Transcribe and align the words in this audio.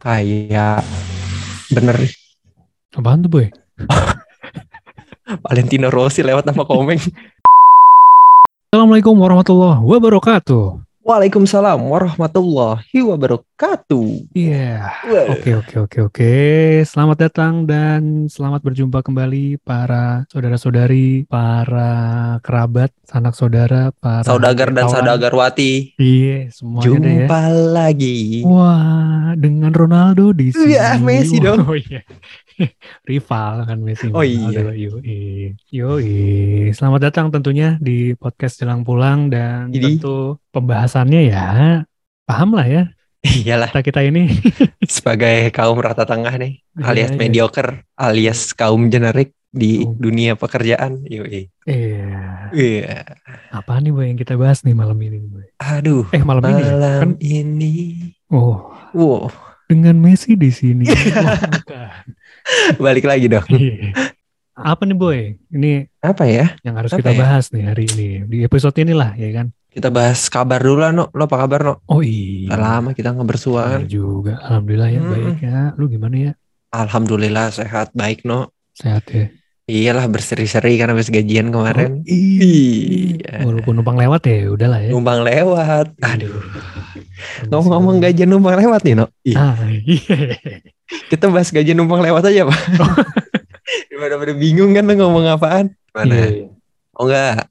kayak 0.00 0.80
bener 1.68 1.96
Apaan 2.90 3.22
tuh 3.22 3.30
boy? 3.30 3.46
Valentino 5.46 5.94
Rossi 5.94 6.26
lewat 6.26 6.42
nama 6.42 6.66
komeng. 6.66 6.98
Assalamualaikum 8.66 9.14
warahmatullahi 9.14 9.78
wabarakatuh. 9.78 10.89
Waalaikumsalam 11.10 11.90
warahmatullahi 11.90 13.02
wabarakatuh. 13.02 14.30
Iya. 14.30 14.94
Wah. 15.10 15.34
Oke 15.34 15.58
oke 15.58 15.74
oke 15.82 15.98
oke. 16.06 16.34
Selamat 16.86 17.26
datang 17.26 17.66
dan 17.66 18.30
selamat 18.30 18.62
berjumpa 18.62 19.02
kembali 19.02 19.58
para 19.58 20.22
saudara-saudari, 20.30 21.26
para 21.26 22.38
kerabat, 22.46 22.94
sanak 23.02 23.34
saudara, 23.34 23.90
para 23.98 24.22
Saudagar 24.22 24.70
dan 24.70 24.86
kawan. 24.86 24.94
saudagarwati. 25.02 25.98
Iya, 25.98 26.54
semuanya 26.54 26.86
deh 26.86 26.94
ya. 26.94 27.26
Jumpa 27.26 27.42
lagi. 27.74 28.18
Wah, 28.46 29.34
dengan 29.34 29.74
Ronaldo 29.74 30.30
di 30.30 30.54
sini. 30.54 30.78
Iya, 30.78 30.94
Messi 31.02 31.42
dong. 31.42 31.66
Oh 31.66 31.74
iya. 31.74 32.06
Rival 33.08 33.54
kan 33.64 33.78
Messi. 33.80 34.08
Oh 34.12 34.20
iya. 34.20 34.70
Yoi. 34.70 35.56
Yoi. 35.70 36.14
Selamat 36.70 37.10
datang 37.10 37.28
tentunya 37.28 37.76
di 37.78 38.12
podcast 38.14 38.58
Jelang 38.58 38.82
Pulang 38.82 39.28
dan 39.28 39.70
Jadi- 39.70 39.98
tentu 39.98 40.36
pembahasannya 40.50 41.20
ya 41.26 41.46
paham 42.24 42.54
lah 42.54 42.66
ya 42.66 42.84
Iyalah 43.20 43.68
kita 43.68 43.84
kita 43.84 44.00
ini. 44.00 44.32
sebagai 44.88 45.52
kaum 45.52 45.76
rata 45.76 46.08
tengah 46.08 46.40
nih, 46.40 46.64
alias 46.74 47.12
Iya, 47.12 47.16
iya. 47.16 47.20
mediocre, 47.20 47.70
alias 47.92 48.56
kaum 48.56 48.88
generik 48.88 49.36
di 49.52 49.84
Oh. 49.84 49.92
dunia 49.92 50.40
pekerjaan. 50.40 51.04
Yoi. 51.04 51.52
Iya. 51.68 52.48
Iya. 52.48 52.96
Apa 53.52 53.76
nih 53.76 53.92
boy 53.92 54.08
yang 54.08 54.16
kita 54.16 54.40
bahas 54.40 54.64
nih 54.64 54.72
malam 54.72 54.96
ini 54.96 55.20
boy? 55.20 55.44
Aduh, 55.60 56.08
Eh 56.16 56.24
malam 56.24 56.40
ini 56.48 56.64
ya? 56.64 56.72
malam 56.72 56.96
kan? 56.96 57.10
ini. 57.20 57.74
Oh 58.32 58.72
Wow, 58.90 59.28
dengan 59.70 59.94
Messi 60.02 60.34
di 60.34 60.50
sini. 60.50 60.82
Wah, 61.70 61.94
balik 62.82 63.06
lagi 63.06 63.30
dong. 63.30 63.46
Iya. 63.46 63.94
Apa 64.58 64.82
nih 64.82 64.98
boy? 64.98 65.20
Ini 65.48 65.86
Apa 66.02 66.26
ya? 66.26 66.58
yang 66.66 66.74
harus 66.76 66.90
Apa 66.90 66.98
kita 67.00 67.10
ya? 67.14 67.18
bahas 67.22 67.44
nih 67.54 67.64
hari 67.64 67.84
ini 67.94 68.08
di 68.26 68.38
episode 68.42 68.74
inilah 68.76 69.14
ya 69.14 69.30
kan? 69.30 69.54
Kita 69.70 69.86
bahas 69.86 70.26
kabar 70.26 70.58
dulu 70.58 70.82
lah, 70.82 70.90
No. 70.90 71.06
Lo 71.14 71.30
apa 71.30 71.46
kabar, 71.46 71.62
No? 71.62 71.74
Oh 71.86 72.02
iya. 72.02 72.50
Udah 72.50 72.58
lama 72.58 72.90
kita 72.90 73.14
nggak 73.14 73.28
bersua 73.30 73.62
kan. 73.70 73.80
Iya 73.86 74.02
juga. 74.02 74.34
Alhamdulillah 74.42 74.88
ya 74.90 74.98
Mm-mm. 75.00 75.12
baik 75.14 75.38
ya. 75.40 75.58
Lu 75.78 75.86
gimana 75.86 76.16
ya? 76.18 76.32
Alhamdulillah 76.74 77.46
sehat, 77.54 77.94
baik, 77.94 78.26
No. 78.26 78.50
Sehat 78.74 79.06
ya? 79.08 79.30
Iyalah 79.70 80.10
berseri-seri 80.10 80.74
kan 80.74 80.90
habis 80.90 81.06
gajian 81.06 81.54
kemarin. 81.54 82.02
Oh, 82.02 82.10
iya. 82.10 82.42
Iya. 83.14 83.34
Walaupun 83.46 83.78
numpang 83.78 83.94
lewat 83.94 84.26
ya 84.26 84.50
udahlah 84.50 84.80
ya. 84.82 84.90
Numpang 84.90 85.22
lewat. 85.22 85.86
Aduh. 86.02 86.42
Ngomong-ngomong 87.46 88.02
gajian 88.02 88.26
numpang 88.26 88.58
lewat 88.58 88.82
nih, 88.82 88.94
No. 88.98 89.06
Ah, 89.38 89.54
iya. 89.70 90.34
kita 91.06 91.30
bahas 91.30 91.54
gajian 91.54 91.78
numpang 91.78 92.02
lewat 92.02 92.26
aja, 92.26 92.50
Pak. 92.50 92.60
Daripada 93.94 94.14
pada 94.18 94.32
bingung 94.34 94.74
kan 94.74 94.90
ngomong 94.90 95.30
apaan. 95.30 95.66
Mana? 95.94 96.10
Iya, 96.10 96.26
iya. 96.26 96.46
Oh 96.98 97.06
enggak. 97.06 97.46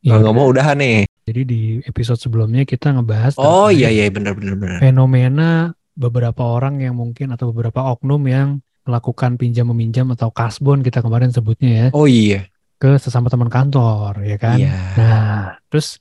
Iya, 0.00 0.10
Kalau 0.10 0.22
ngomong 0.32 0.46
udahan 0.56 0.76
nih. 0.80 1.04
Jadi 1.30 1.40
di 1.46 1.60
episode 1.86 2.18
sebelumnya 2.18 2.66
kita 2.66 2.90
ngebahas 2.90 3.38
Oh 3.38 3.70
iya 3.70 3.86
iya 3.86 4.10
benar 4.10 4.34
benar 4.34 4.58
benar. 4.58 4.78
fenomena 4.82 5.70
beberapa 5.94 6.42
orang 6.42 6.82
yang 6.82 6.98
mungkin 6.98 7.30
atau 7.30 7.54
beberapa 7.54 7.86
oknum 7.94 8.18
yang 8.26 8.48
melakukan 8.82 9.36
pinjam 9.36 9.68
meminjam 9.68 10.08
atau 10.10 10.28
kasbon 10.28 10.80
kita 10.80 11.00
kemarin 11.00 11.28
sebutnya 11.28 11.70
ya 11.70 11.86
Oh 11.92 12.04
iya. 12.04 12.48
ke 12.76 12.96
sesama 12.96 13.28
teman 13.28 13.48
kantor 13.48 14.24
ya 14.24 14.36
kan. 14.36 14.56
Iya. 14.56 14.72
Nah, 14.96 15.40
terus 15.68 16.00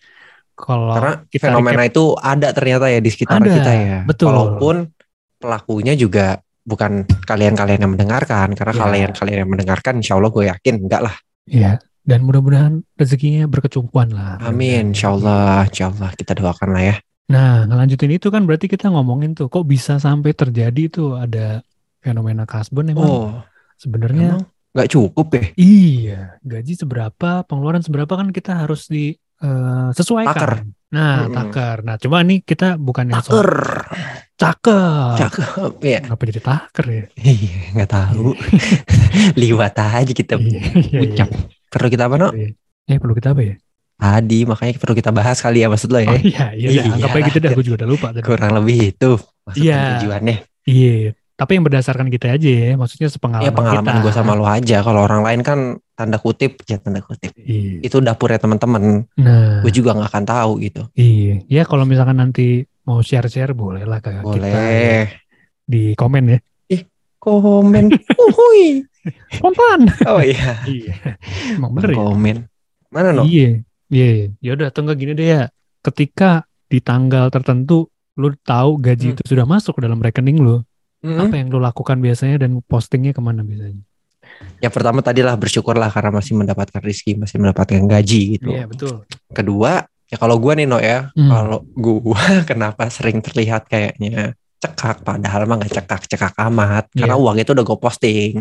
kalau 0.55 0.95
Karena 0.95 1.13
kita 1.27 1.44
fenomena 1.52 1.83
recap- 1.83 1.91
itu 1.91 2.03
ada 2.16 2.47
ternyata 2.52 2.85
ya 2.88 3.00
di 3.00 3.11
sekitar 3.11 3.39
Ada, 3.39 3.52
kita 3.52 3.72
ya. 3.73 3.97
betul. 4.03 4.27
Walaupun 4.31 4.75
pelakunya 5.35 5.94
juga 5.94 6.39
bukan 6.63 7.03
kalian-kalian 7.23 7.80
yang 7.83 7.94
mendengarkan. 7.94 8.55
Karena 8.55 8.73
Iya. 8.73 8.81
kalian-kalian 8.83 9.38
yang 9.44 9.52
mendengarkan 9.52 9.94
insya 10.00 10.16
Allah 10.16 10.31
gue 10.31 10.45
yakin 10.47 10.75
enggak 10.80 11.02
lah. 11.03 11.16
ya 11.45 11.81
dan 12.05 12.23
mudah-mudahan 12.23 12.81
rezekinya 12.95 13.45
berkecumpuan 13.45 14.09
lah. 14.09 14.40
Amin. 14.40 14.94
Insya 14.94 15.13
Allah. 15.13 15.66
Insya 15.66 15.91
Allah 15.91 16.09
kita 16.13 16.31
doakan 16.34 16.69
lah 16.73 16.84
ya. 16.85 16.96
Nah, 17.29 17.66
ngelanjutin 17.66 18.09
itu 18.11 18.29
kan 18.29 18.47
berarti 18.47 18.66
kita 18.66 18.90
ngomongin 18.90 19.35
tuh 19.35 19.46
kok 19.46 19.61
bisa 19.63 19.97
sampai 19.97 20.34
terjadi 20.34 20.90
tuh 20.90 21.19
ada 21.19 21.61
fenomena 21.99 22.43
kasbon 22.43 22.91
emang 22.91 23.05
Oh 23.05 23.31
sebenarnya 23.79 24.43
nggak 24.69 24.89
cukup 24.91 25.27
ya. 25.33 25.43
Iya, 25.55 26.19
gaji 26.43 26.73
seberapa, 26.75 27.41
pengeluaran 27.43 27.81
seberapa 27.81 28.13
kan 28.13 28.29
kita 28.29 28.59
harus 28.59 28.85
di 28.85 29.15
eh, 29.39 29.89
sesuaikan. 29.95 30.35
Taker. 30.35 30.53
Nah, 30.89 31.25
Mm-mm. 31.25 31.33
taker. 31.33 31.77
Nah, 31.81 31.95
cuma 31.95 32.21
nih 32.21 32.43
kita 32.43 32.75
bukan 32.75 33.07
yang 33.07 33.23
soal 33.23 33.39
Taker. 33.39 33.51
taker. 34.35 35.15
Cakep 35.17 35.73
ya. 35.81 35.99
Kenapa 36.03 36.21
jadi 36.27 36.41
taker 36.41 36.85
ya? 36.85 37.03
Iya 37.17 37.57
nggak 37.73 37.89
tahu. 37.89 38.27
Liwat 39.39 39.75
aja 39.75 40.11
kita 40.11 40.37
Iya, 40.37 40.59
iya, 40.85 40.99
ucap. 41.03 41.27
Perlu 41.69 41.87
kita 41.87 42.03
apa 42.05 42.16
no? 42.17 42.29
iya. 42.33 42.49
Eh, 42.85 42.97
perlu 42.97 43.13
kita 43.13 43.31
apa 43.31 43.41
ya? 43.41 43.55
Tadi 43.99 44.39
makanya 44.47 44.71
perlu 44.79 44.95
kita 44.95 45.11
bahas 45.11 45.37
kali 45.39 45.59
ya 45.59 45.67
maksud 45.67 45.91
lo 45.91 45.99
ya. 45.99 46.07
Oh 46.07 46.16
iya, 46.16 46.45
iya, 46.55 46.67
Iya. 46.71 46.81
iya. 46.87 46.93
anggap 46.93 47.09
aja 47.16 47.23
gitu 47.27 47.39
dah, 47.41 47.51
gue 47.51 47.63
juga 47.66 47.77
udah 47.83 47.89
lupa 47.89 48.07
tadi. 48.13 48.23
Kurang 48.23 48.51
lebih 48.55 48.77
itu 48.95 49.11
Iya. 49.55 49.99
tujuannya. 49.99 50.35
Iya, 50.69 51.17
tapi 51.39 51.55
yang 51.55 51.63
berdasarkan 51.63 52.11
kita 52.11 52.35
aja 52.35 52.50
ya, 52.51 52.75
maksudnya 52.75 53.07
sepengalaman 53.07 53.47
Ya 53.47 53.55
pengalaman 53.55 53.94
kita. 53.95 54.03
gue 54.03 54.11
sama 54.11 54.35
lo 54.35 54.44
aja. 54.44 54.83
Kalau 54.83 55.00
orang 55.00 55.23
lain 55.23 55.39
kan 55.39 55.59
tanda 55.95 56.19
kutip 56.19 56.59
ya 56.67 56.75
tanda 56.77 57.00
kutip. 57.00 57.31
Iya. 57.33 57.79
Itu 57.79 58.03
dapurnya 58.03 58.38
teman-teman. 58.38 59.07
Nah, 59.16 59.63
Gue 59.63 59.72
juga 59.72 59.95
nggak 59.95 60.11
akan 60.11 60.25
tahu 60.28 60.51
gitu. 60.59 60.83
iya. 60.94 61.39
Ya 61.47 61.63
kalau 61.63 61.88
misalkan 61.88 62.19
nanti 62.19 62.67
mau 62.83 62.99
share-share 62.99 63.55
boleh 63.55 63.88
lah 63.88 64.03
ke 64.03 64.11
kita 64.11 64.19
ya. 64.19 64.23
Boleh. 64.28 64.99
di 65.63 65.95
komen 65.95 66.23
ya. 66.28 66.39
Komen. 67.19 67.91
Uhuy. 68.23 68.83
Spontan. 69.29 69.91
Oh 70.07 70.23
iya. 70.23 70.55
iya. 70.72 70.95
Emang 71.51 71.75
bener 71.75 71.91
ya? 71.91 71.97
Komen. 71.99 72.38
Mana 72.89 73.09
no? 73.11 73.23
Iya, 73.23 73.59
iya. 73.88 74.31
Ya 74.39 74.51
udah, 74.55 74.72
atau 74.72 74.88
gini 74.95 75.11
deh 75.13 75.28
ya. 75.28 75.44
Ketika 75.79 76.44
di 76.66 76.79
tanggal 76.79 77.28
tertentu 77.28 77.88
lu 78.16 78.31
tahu 78.39 78.79
gaji 78.79 79.11
Hmm. 79.11 79.16
itu 79.16 79.23
sudah 79.28 79.44
masuk 79.44 79.79
ke 79.79 79.81
dalam 79.83 79.99
rekening 79.99 80.39
lu, 80.39 80.59
Mm-mm. 80.99 81.19
apa 81.21 81.35
yang 81.35 81.47
lu 81.47 81.59
lakukan 81.59 81.97
biasanya 81.97 82.43
dan 82.43 82.59
postingnya 82.61 83.15
ke 83.15 83.21
mana 83.23 83.39
biasanya? 83.41 83.79
Ya 84.59 84.67
pertama 84.67 84.99
tadilah 84.99 85.35
bersyukurlah 85.35 85.87
karena 85.89 86.11
masih 86.11 86.35
mendapatkan 86.35 86.79
rezeki, 86.79 87.15
masih 87.15 87.39
mendapatkan 87.39 87.79
gaji 87.83 88.39
gitu. 88.39 88.51
Iya 88.51 88.67
betul. 88.67 89.03
Kedua, 89.31 89.83
ya 90.07 90.15
kalau 90.15 90.35
gua 90.39 90.55
nih 90.55 90.67
no 90.67 90.79
ya, 90.79 91.11
Hmm. 91.15 91.27
kalau 91.27 91.59
gua 91.75 92.19
kenapa 92.49 92.87
sering 92.87 93.19
terlihat 93.19 93.67
kayaknya 93.67 94.35
cekak 94.59 95.03
padahal 95.03 95.47
mah 95.47 95.63
nggak 95.63 95.71
cekak 95.71 96.03
cekak 96.05 96.35
amat 96.51 96.91
karena 96.91 97.16
Iya. 97.16 97.23
uang 97.23 97.37
itu 97.39 97.51
udah 97.55 97.63
gue 97.63 97.79
posting 97.79 98.33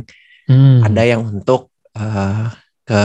Hmm. 0.50 0.82
ada 0.82 1.02
yang 1.04 1.22
untuk 1.22 1.70
eh, 1.94 2.46
ke 2.82 3.00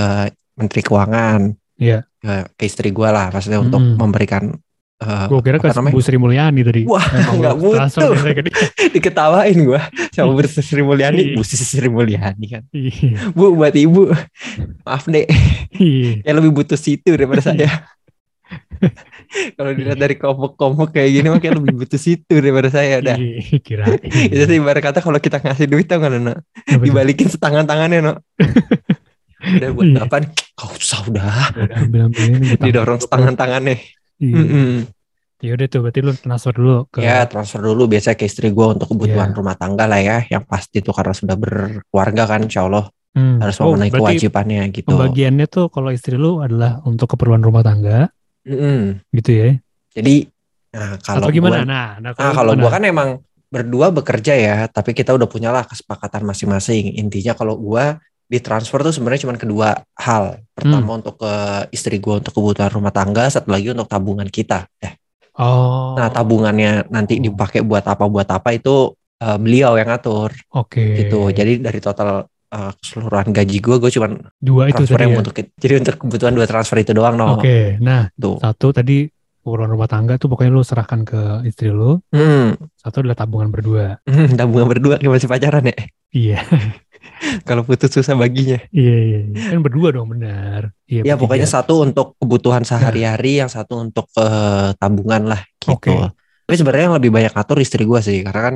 menteri 0.56 0.82
keuangan 0.82 1.40
Iya. 1.78 2.06
ke, 2.18 2.34
ke 2.58 2.64
istri 2.66 2.90
gua 2.90 3.14
lah 3.14 3.28
maksudnya 3.30 3.62
untuk 3.62 3.78
Mm-mm. 3.78 3.98
memberikan 4.02 4.58
eh, 5.00 5.26
Gue 5.26 5.40
kira 5.42 5.58
ke? 5.58 5.68
Bu 5.90 6.00
Sri 6.00 6.16
Mulyani 6.16 6.62
tadi. 6.62 6.82
Wah, 6.86 7.02
Emang 7.02 7.38
nggak 7.42 7.56
butuh. 7.58 8.14
diketawain 8.96 9.58
gua 9.64 9.82
sama 10.10 10.32
Bu 10.32 10.46
Sri 10.46 10.84
Mulyani 10.88 11.22
Iya. 11.24 11.36
Bu 11.36 11.44
Sri 11.44 11.90
Mulyani 11.90 12.46
kan 12.48 12.64
Iya. 12.70 13.32
Bu 13.34 13.58
buat 13.58 13.74
ibu 13.74 14.14
maaf 14.84 15.06
deh 15.08 15.26
Iya. 15.76 16.22
ya 16.28 16.32
lebih 16.34 16.54
butuh 16.54 16.78
situ 16.78 17.10
daripada 17.10 17.42
saya 17.42 17.70
kalau 19.58 19.74
dilihat 19.74 19.98
dari 19.98 20.14
komuk-komuk 20.14 20.94
kayak 20.94 21.10
gini 21.10 21.28
mah 21.28 21.42
kayak 21.42 21.58
lebih 21.58 21.74
butuh 21.80 21.98
situ 21.98 22.30
daripada 22.38 22.70
saya 22.70 23.02
udah 23.02 23.18
Iya, 23.18 23.58
Kira. 23.60 23.86
itu 24.04 24.44
sih 24.46 24.58
ibarat 24.62 24.84
kata 24.84 25.02
kalau 25.02 25.18
kita 25.18 25.42
ngasih 25.42 25.66
duit 25.66 25.90
tau 25.90 25.98
gak 25.98 26.14
Nana 26.14 26.38
dibalikin 26.78 27.26
setangan 27.28 27.66
tangannya 27.66 28.00
no 28.04 28.14
udah 29.42 29.70
buat 29.74 29.88
Iya. 29.90 30.00
apa 30.06 30.16
Kau 30.54 30.70
usah 30.70 31.02
udah 31.10 31.50
didorong 32.62 33.02
setangan 33.02 33.34
tangannya 33.34 33.82
Iya. 34.24 34.88
Ya 35.44 35.52
udah 35.52 35.68
tuh 35.68 35.80
berarti 35.84 36.00
lu 36.00 36.16
transfer 36.16 36.56
dulu 36.56 36.88
ke 36.88 37.04
ya 37.04 37.28
transfer 37.28 37.60
dulu 37.60 37.84
biasa 37.86 38.16
ke 38.16 38.24
istri 38.24 38.48
gue 38.48 38.64
untuk 38.66 38.88
kebutuhan 38.88 39.30
Iya. 39.30 39.36
rumah 39.36 39.56
tangga 39.56 39.84
lah 39.84 40.00
ya 40.00 40.24
yang 40.26 40.48
pasti 40.48 40.80
tuh 40.80 40.96
karena 40.96 41.12
sudah 41.12 41.36
berkeluarga 41.36 42.24
kan 42.26 42.40
insya 42.42 42.64
Allah 42.64 42.88
Hmm. 43.14 43.38
harus 43.38 43.60
Oh, 43.60 43.70
memenuhi 43.70 43.92
berarti 43.92 44.02
kewajibannya 44.18 44.62
gitu 44.72 44.90
Pembagiannya 44.90 45.46
tuh 45.46 45.68
kalau 45.68 45.92
istri 45.92 46.16
lu 46.16 46.40
adalah 46.40 46.82
untuk 46.82 47.12
keperluan 47.12 47.44
rumah 47.44 47.62
tangga 47.62 48.10
Mm-mm. 48.42 49.06
gitu 49.12 49.32
ya. 49.32 49.50
jadi 49.92 50.26
nah, 50.72 50.98
kalau 50.98 51.28
Atau 51.28 51.32
gimana? 51.32 51.62
gua- 51.62 51.68
nah, 51.68 51.88
nah 52.00 52.12
Ah, 52.16 52.32
kalau 52.32 52.52
gimana? 52.52 52.64
gua 52.64 52.72
kan 52.74 52.84
emang 52.84 53.10
berdua 53.48 53.94
bekerja 53.94 54.34
ya, 54.34 54.58
tapi 54.66 54.92
kita 54.92 55.14
udah 55.14 55.30
punya 55.30 55.54
lah 55.54 55.62
kesepakatan 55.62 56.26
masing-masing. 56.26 56.98
Intinya 56.98 57.32
kalau 57.32 57.54
gua 57.54 58.02
ditransfer 58.34 58.82
tuh 58.82 58.90
sebenarnya 58.92 59.22
cuma 59.24 59.36
kedua 59.36 59.70
hal. 59.96 60.42
Pertama 60.52 60.82
Hmm. 60.88 61.00
untuk 61.00 61.16
ke 61.16 61.34
istri 61.70 61.98
gua 61.98 62.18
untuk 62.18 62.34
kebutuhan 62.34 62.72
rumah 62.72 62.90
tangga, 62.90 63.30
satu 63.30 63.48
lagi 63.48 63.70
untuk 63.70 63.86
tabungan 63.86 64.26
kita. 64.28 64.66
Eh, 64.80 64.98
Oh. 65.34 65.98
Nah, 65.98 66.10
tabungannya 66.10 66.86
nanti 66.90 67.18
dipakai 67.18 67.62
buat 67.62 67.82
apa 67.84 68.06
buat 68.06 68.26
apa 68.28 68.54
itu 68.54 68.94
eh, 69.18 69.34
beliau 69.36 69.74
yang 69.74 69.88
ngatur 69.88 70.30
Oke. 70.52 70.94
gitu. 70.96 71.30
Jadi 71.30 71.58
dari 71.58 71.80
total 71.80 72.26
eh, 72.48 72.72
keseluruhan 72.76 73.32
gaji 73.32 73.58
gua, 73.58 73.78
gue 73.78 73.90
cuma 73.90 74.14
dua 74.36 74.70
itu 74.70 74.78
transfer 74.80 75.00
yang 75.00 75.14
ya. 75.14 75.20
untuk 75.20 75.34
jadi 75.34 75.74
untuk 75.76 75.96
kebutuhan 75.98 76.34
dua 76.34 76.46
transfer 76.46 76.78
itu 76.78 76.92
doang 76.92 77.16
no. 77.16 77.38
Oke. 77.38 77.82
Nah, 77.82 78.14
Tuh. 78.14 78.38
satu 78.38 78.70
tadi 78.72 79.10
pengeluaran 79.42 79.74
rumah 79.74 79.90
tangga 79.90 80.14
tuh 80.16 80.30
pokoknya 80.30 80.52
lu 80.52 80.62
serahkan 80.62 81.02
ke 81.02 81.22
istri 81.44 81.68
lu. 81.68 81.98
Hmm, 82.10 82.54
Satu 82.78 83.02
adalah 83.02 83.18
tabungan 83.18 83.50
berdua. 83.50 83.98
hmm, 84.06 84.38
tabungan 84.38 84.70
berdua 84.70 84.96
kayak 84.96 85.12
masih 85.12 85.28
pacaran 85.28 85.66
ya. 85.66 85.76
Iya, 86.14 86.40
Kalau 87.48 87.64
putus 87.64 87.92
susah 87.92 88.16
baginya. 88.16 88.60
iya, 88.72 88.96
iya. 88.98 89.20
iya. 89.28 89.52
Kan 89.52 89.62
berdua 89.62 89.92
dong, 89.92 90.14
benar. 90.14 90.72
Iya, 90.88 91.02
Ya 91.04 91.14
pokoknya 91.16 91.46
satu 91.46 91.84
untuk 91.84 92.16
kebutuhan 92.18 92.64
sehari-hari, 92.64 93.40
yang 93.40 93.52
satu 93.52 93.80
untuk 93.82 94.08
eh, 94.18 94.72
tabungan 94.78 95.28
lah 95.28 95.42
gitu. 95.60 95.76
Oke. 95.76 95.94
Tapi 96.44 96.56
sebenarnya 96.56 96.86
yang 96.92 96.98
lebih 97.00 97.12
banyak 97.12 97.32
ngatur 97.32 97.58
istri 97.60 97.84
gue 97.84 98.00
sih, 98.04 98.20
karena 98.22 98.42
kan 98.52 98.56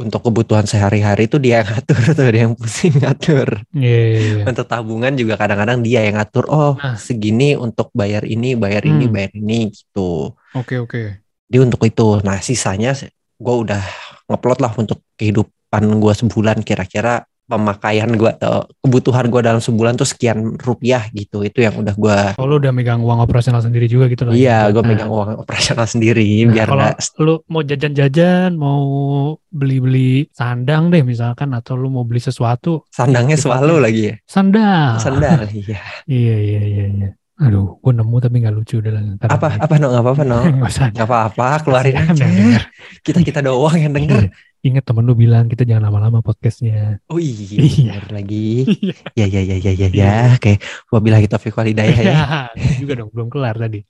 untuk 0.00 0.24
kebutuhan 0.24 0.64
sehari-hari 0.64 1.28
itu 1.28 1.36
dia 1.36 1.60
yang 1.60 1.68
ngatur 1.76 1.98
tuh, 2.16 2.28
dia 2.32 2.42
yang 2.48 2.54
pusing 2.56 2.94
ngatur. 2.96 3.48
Iya, 3.76 4.00
iya, 4.08 4.20
iya. 4.40 4.42
Untuk 4.48 4.64
tabungan 4.64 5.12
juga 5.12 5.36
kadang-kadang 5.36 5.84
dia 5.84 6.00
yang 6.08 6.16
ngatur. 6.16 6.48
Oh 6.48 6.72
Nah. 6.80 6.96
segini 6.96 7.52
untuk 7.52 7.92
bayar 7.92 8.24
ini, 8.24 8.56
bayar 8.56 8.80
ini, 8.84 9.04
Hmm. 9.04 9.12
bayar 9.12 9.32
ini 9.36 9.68
gitu. 9.68 10.32
Oke, 10.56 10.80
oke. 10.80 11.02
Dia 11.50 11.60
untuk 11.60 11.84
itu. 11.84 12.08
Nah 12.24 12.40
sisanya 12.40 12.96
gue 13.40 13.54
udah 13.56 13.82
ngeplot 14.28 14.58
lah 14.60 14.72
untuk 14.76 15.04
kehidupan 15.16 15.84
gue 16.00 16.12
sebulan 16.16 16.64
kira-kira 16.64 17.28
pemakaian 17.50 18.06
gue 18.14 18.30
atau 18.30 18.62
kebutuhan 18.78 19.26
gue 19.26 19.40
dalam 19.42 19.58
sebulan 19.58 19.98
tuh 19.98 20.06
sekian 20.06 20.54
rupiah 20.54 21.10
gitu. 21.10 21.42
Itu 21.42 21.58
yang 21.66 21.74
udah 21.82 21.94
gue 21.98 22.18
Oh, 22.38 22.46
lu 22.46 22.62
udah 22.62 22.70
megang 22.70 23.02
uang 23.02 23.18
operasional 23.18 23.58
sendiri 23.58 23.90
juga 23.90 24.06
gitu 24.06 24.22
lah. 24.22 24.32
Iya, 24.32 24.70
ya? 24.70 24.72
gue 24.72 24.82
Nah, 24.86 24.88
megang 24.94 25.10
uang 25.10 25.42
operasional 25.42 25.90
sendiri 25.90 26.46
Nah, 26.46 26.52
biar 26.54 26.66
kalau 26.70 26.82
nggak 26.86 26.98
lu 27.18 27.34
mau 27.50 27.62
jajan-jajan, 27.66 28.50
mau 28.54 28.80
beli-beli 29.50 30.30
sandang 30.30 30.94
deh 30.94 31.02
misalkan, 31.02 31.50
atau 31.50 31.74
lu 31.74 31.90
mau 31.90 32.06
beli 32.06 32.22
sesuatu, 32.22 32.86
sandangnya 32.94 33.34
Sifatnya. 33.34 33.66
selalu 33.66 33.74
lagi 33.82 34.02
ya. 34.06 34.14
sandal. 34.24 34.90
Sandal, 35.02 35.40
iya. 35.66 35.80
Iya, 36.06 36.36
iya, 36.38 36.62
iya, 36.62 36.84
iya. 36.86 37.10
Aduh, 37.40 37.80
gue 37.80 37.92
nemu 37.96 38.16
tapi 38.20 38.36
nggak 38.44 38.52
lucu 38.52 38.84
udah 38.84 38.92
lah. 38.92 39.02
ntar 39.16 39.32
Apa 39.32 39.56
apa 39.56 39.74
no 39.80 39.88
nggak 39.88 40.04
apa-apa 40.04 40.22
no. 40.28 40.38
Nggak. 40.60 40.92
Nggak 40.92 41.08
apa-apa, 41.08 41.46
keluarin 41.64 41.96
aja. 41.96 42.26
Kita 43.00 43.18
kita 43.24 43.40
doang 43.40 43.80
yang 43.80 43.96
denger. 43.96 44.28
Iya. 44.60 44.68
Ingat 44.76 44.84
temen 44.84 45.04
lu 45.08 45.16
bilang 45.16 45.48
kita 45.48 45.64
jangan 45.64 45.88
lama-lama 45.88 46.20
podcastnya. 46.20 47.00
Oh 47.08 47.16
iya, 47.16 47.56
Iya. 47.56 47.92
lagi. 48.12 48.68
Ya 49.16 49.24
ya 49.24 49.40
ya 49.40 49.56
ya 49.56 49.72
ya 49.72 49.88
ya. 49.88 50.12
Oke, 50.36 50.60
wabillahi 50.92 51.24
taufiq 51.32 51.56
wal 51.56 51.68
hidayah 51.72 51.96
ya. 51.96 52.12
Ya, 52.60 52.72
juga 52.76 52.92
dong, 53.00 53.08
belum 53.08 53.28
kelar 53.32 53.56
tadi. 53.56 53.80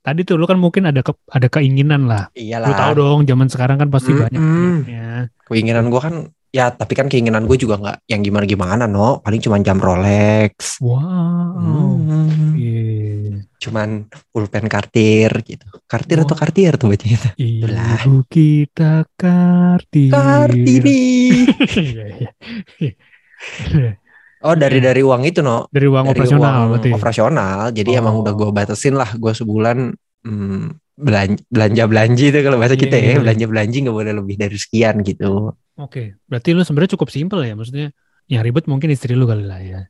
Tadi 0.00 0.24
tuh 0.24 0.40
lu 0.40 0.46
kan 0.48 0.56
mungkin 0.56 0.88
ada 0.88 1.02
ke, 1.04 1.12
ada 1.28 1.48
keinginan 1.50 2.08
lah. 2.08 2.30
Lu 2.32 2.40
tahu 2.40 2.46
Iyalah. 2.46 2.94
dong, 2.96 3.18
zaman 3.26 3.48
sekarang 3.52 3.76
kan 3.76 3.88
pasti 3.92 4.14
Mm-mm. 4.14 4.22
banyak 4.24 4.40
keinginannya. 4.40 5.08
Keinginan 5.50 5.84
gue 5.90 6.00
kan 6.00 6.14
ya 6.50 6.68
tapi 6.68 6.92
kan 6.92 7.06
keinginan 7.06 7.46
gue 7.46 7.54
juga 7.54 7.78
nggak 7.78 7.96
yang 8.06 8.20
gimana-gimana 8.20 8.84
no. 8.84 9.18
Paling 9.20 9.40
cuma 9.40 9.56
jam 9.58 9.78
Rolex. 9.78 10.78
Wow. 10.78 10.98
Hmm, 11.56 12.54
Iya. 12.54 13.46
Cuman 13.60 14.08
pulpen 14.28 14.66
kartir 14.66 15.30
gitu. 15.42 15.64
Kartir 15.84 16.20
atau 16.20 16.32
Wah. 16.32 16.40
kartir 16.42 16.72
tuh 16.74 16.88
bacanya. 16.88 17.30
Itulah. 17.36 18.00
Ibu 18.02 18.20
kita 18.26 19.04
kartini. 19.14 20.10
Kartini. 20.10 21.00
Iya, 21.76 22.04
iya. 22.80 23.90
Oh 24.40 24.56
dari 24.56 24.80
dari 24.80 25.04
uang 25.04 25.22
itu 25.22 25.44
no. 25.44 25.68
Dari 25.68 25.84
uang 25.84 26.04
dari 26.06 26.16
operasional 26.16 26.52
uang 26.56 26.68
berarti. 26.72 26.88
operasional. 26.96 27.58
Jadi 27.70 27.90
emang 27.92 28.14
Oh. 28.16 28.22
udah 28.24 28.32
gue 28.32 28.48
batasin 28.50 28.96
lah 28.96 29.10
gue 29.12 29.32
sebulan 29.32 29.92
hmm, 30.24 30.64
belanja 30.96 31.84
belanja 31.84 32.24
itu 32.24 32.38
kalau 32.40 32.56
bahasa 32.56 32.76
kita 32.76 32.96
Iya, 32.96 33.04
ya 33.04 33.12
iya. 33.12 33.20
belanja 33.20 33.44
belanja 33.48 33.76
nggak 33.80 33.96
boleh 33.96 34.12
lebih 34.16 34.36
dari 34.36 34.56
sekian 34.56 35.04
gitu. 35.04 35.52
Oke, 35.80 36.20
berarti 36.28 36.52
lu 36.52 36.60
sebenarnya 36.60 36.94
cukup 36.94 37.08
simpel 37.08 37.40
ya, 37.40 37.56
maksudnya 37.56 37.88
yang 38.28 38.44
ribet 38.44 38.68
mungkin 38.68 38.92
istri 38.92 39.16
lu 39.16 39.24
kali 39.24 39.44
lah 39.48 39.60
ya. 39.60 39.80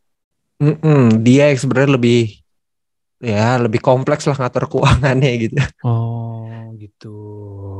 Mm-mm, 0.61 1.25
dia 1.25 1.51
yang 1.51 1.59
sebenarnya 1.59 1.97
lebih 1.99 2.41
ya 3.21 3.61
lebih 3.61 3.81
kompleks 3.85 4.25
lah 4.29 4.37
ngatur 4.39 4.71
keuangannya 4.71 5.33
gitu. 5.45 5.57
Oh, 5.85 6.73
gitu. 6.79 7.17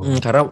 Hmm, 0.05 0.19
karena 0.19 0.51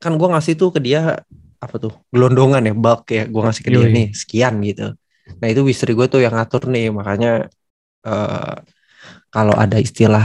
kan 0.00 0.12
gue 0.16 0.28
ngasih 0.32 0.54
tuh 0.56 0.70
ke 0.72 0.80
dia 0.80 1.20
apa 1.60 1.76
tuh 1.76 1.92
gelondongan 2.08 2.72
ya 2.72 2.72
bulk 2.72 3.12
ya 3.12 3.28
gue 3.28 3.42
ngasih 3.44 3.62
ke 3.64 3.70
dia 3.74 3.84
Yoi. 3.84 3.92
nih 3.92 4.06
sekian 4.16 4.54
gitu. 4.64 4.96
Nah 5.40 5.46
itu 5.48 5.60
istri 5.68 5.92
gue 5.92 6.06
tuh 6.08 6.24
yang 6.24 6.32
ngatur 6.32 6.72
nih 6.72 6.88
makanya 6.88 7.52
eh 8.00 8.54
kalau 9.28 9.54
ada 9.56 9.76
istilah 9.76 10.24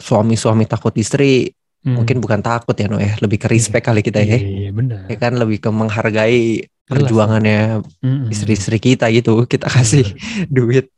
suami-suami 0.00 0.64
takut 0.64 0.92
istri 0.96 1.52
Hmm. 1.80 1.96
mungkin 1.96 2.20
bukan 2.20 2.44
takut 2.44 2.76
ya 2.76 2.92
no 2.92 3.00
ya 3.00 3.16
lebih 3.24 3.40
ke 3.40 3.48
respect 3.48 3.88
kali 3.88 4.04
kita 4.04 4.20
Iya, 4.20 4.36
ya. 4.36 4.38
iya, 4.40 4.70
benar. 4.70 5.08
ya 5.08 5.16
kan 5.16 5.32
lebih 5.32 5.64
ke 5.64 5.72
menghargai 5.72 6.60
Jelas. 6.60 6.88
perjuangannya 6.92 7.80
Mm-mm. 8.04 8.28
istri-istri 8.28 8.76
kita 8.76 9.08
gitu 9.08 9.48
kita 9.48 9.64
kasih 9.64 10.04
duit 10.52 10.92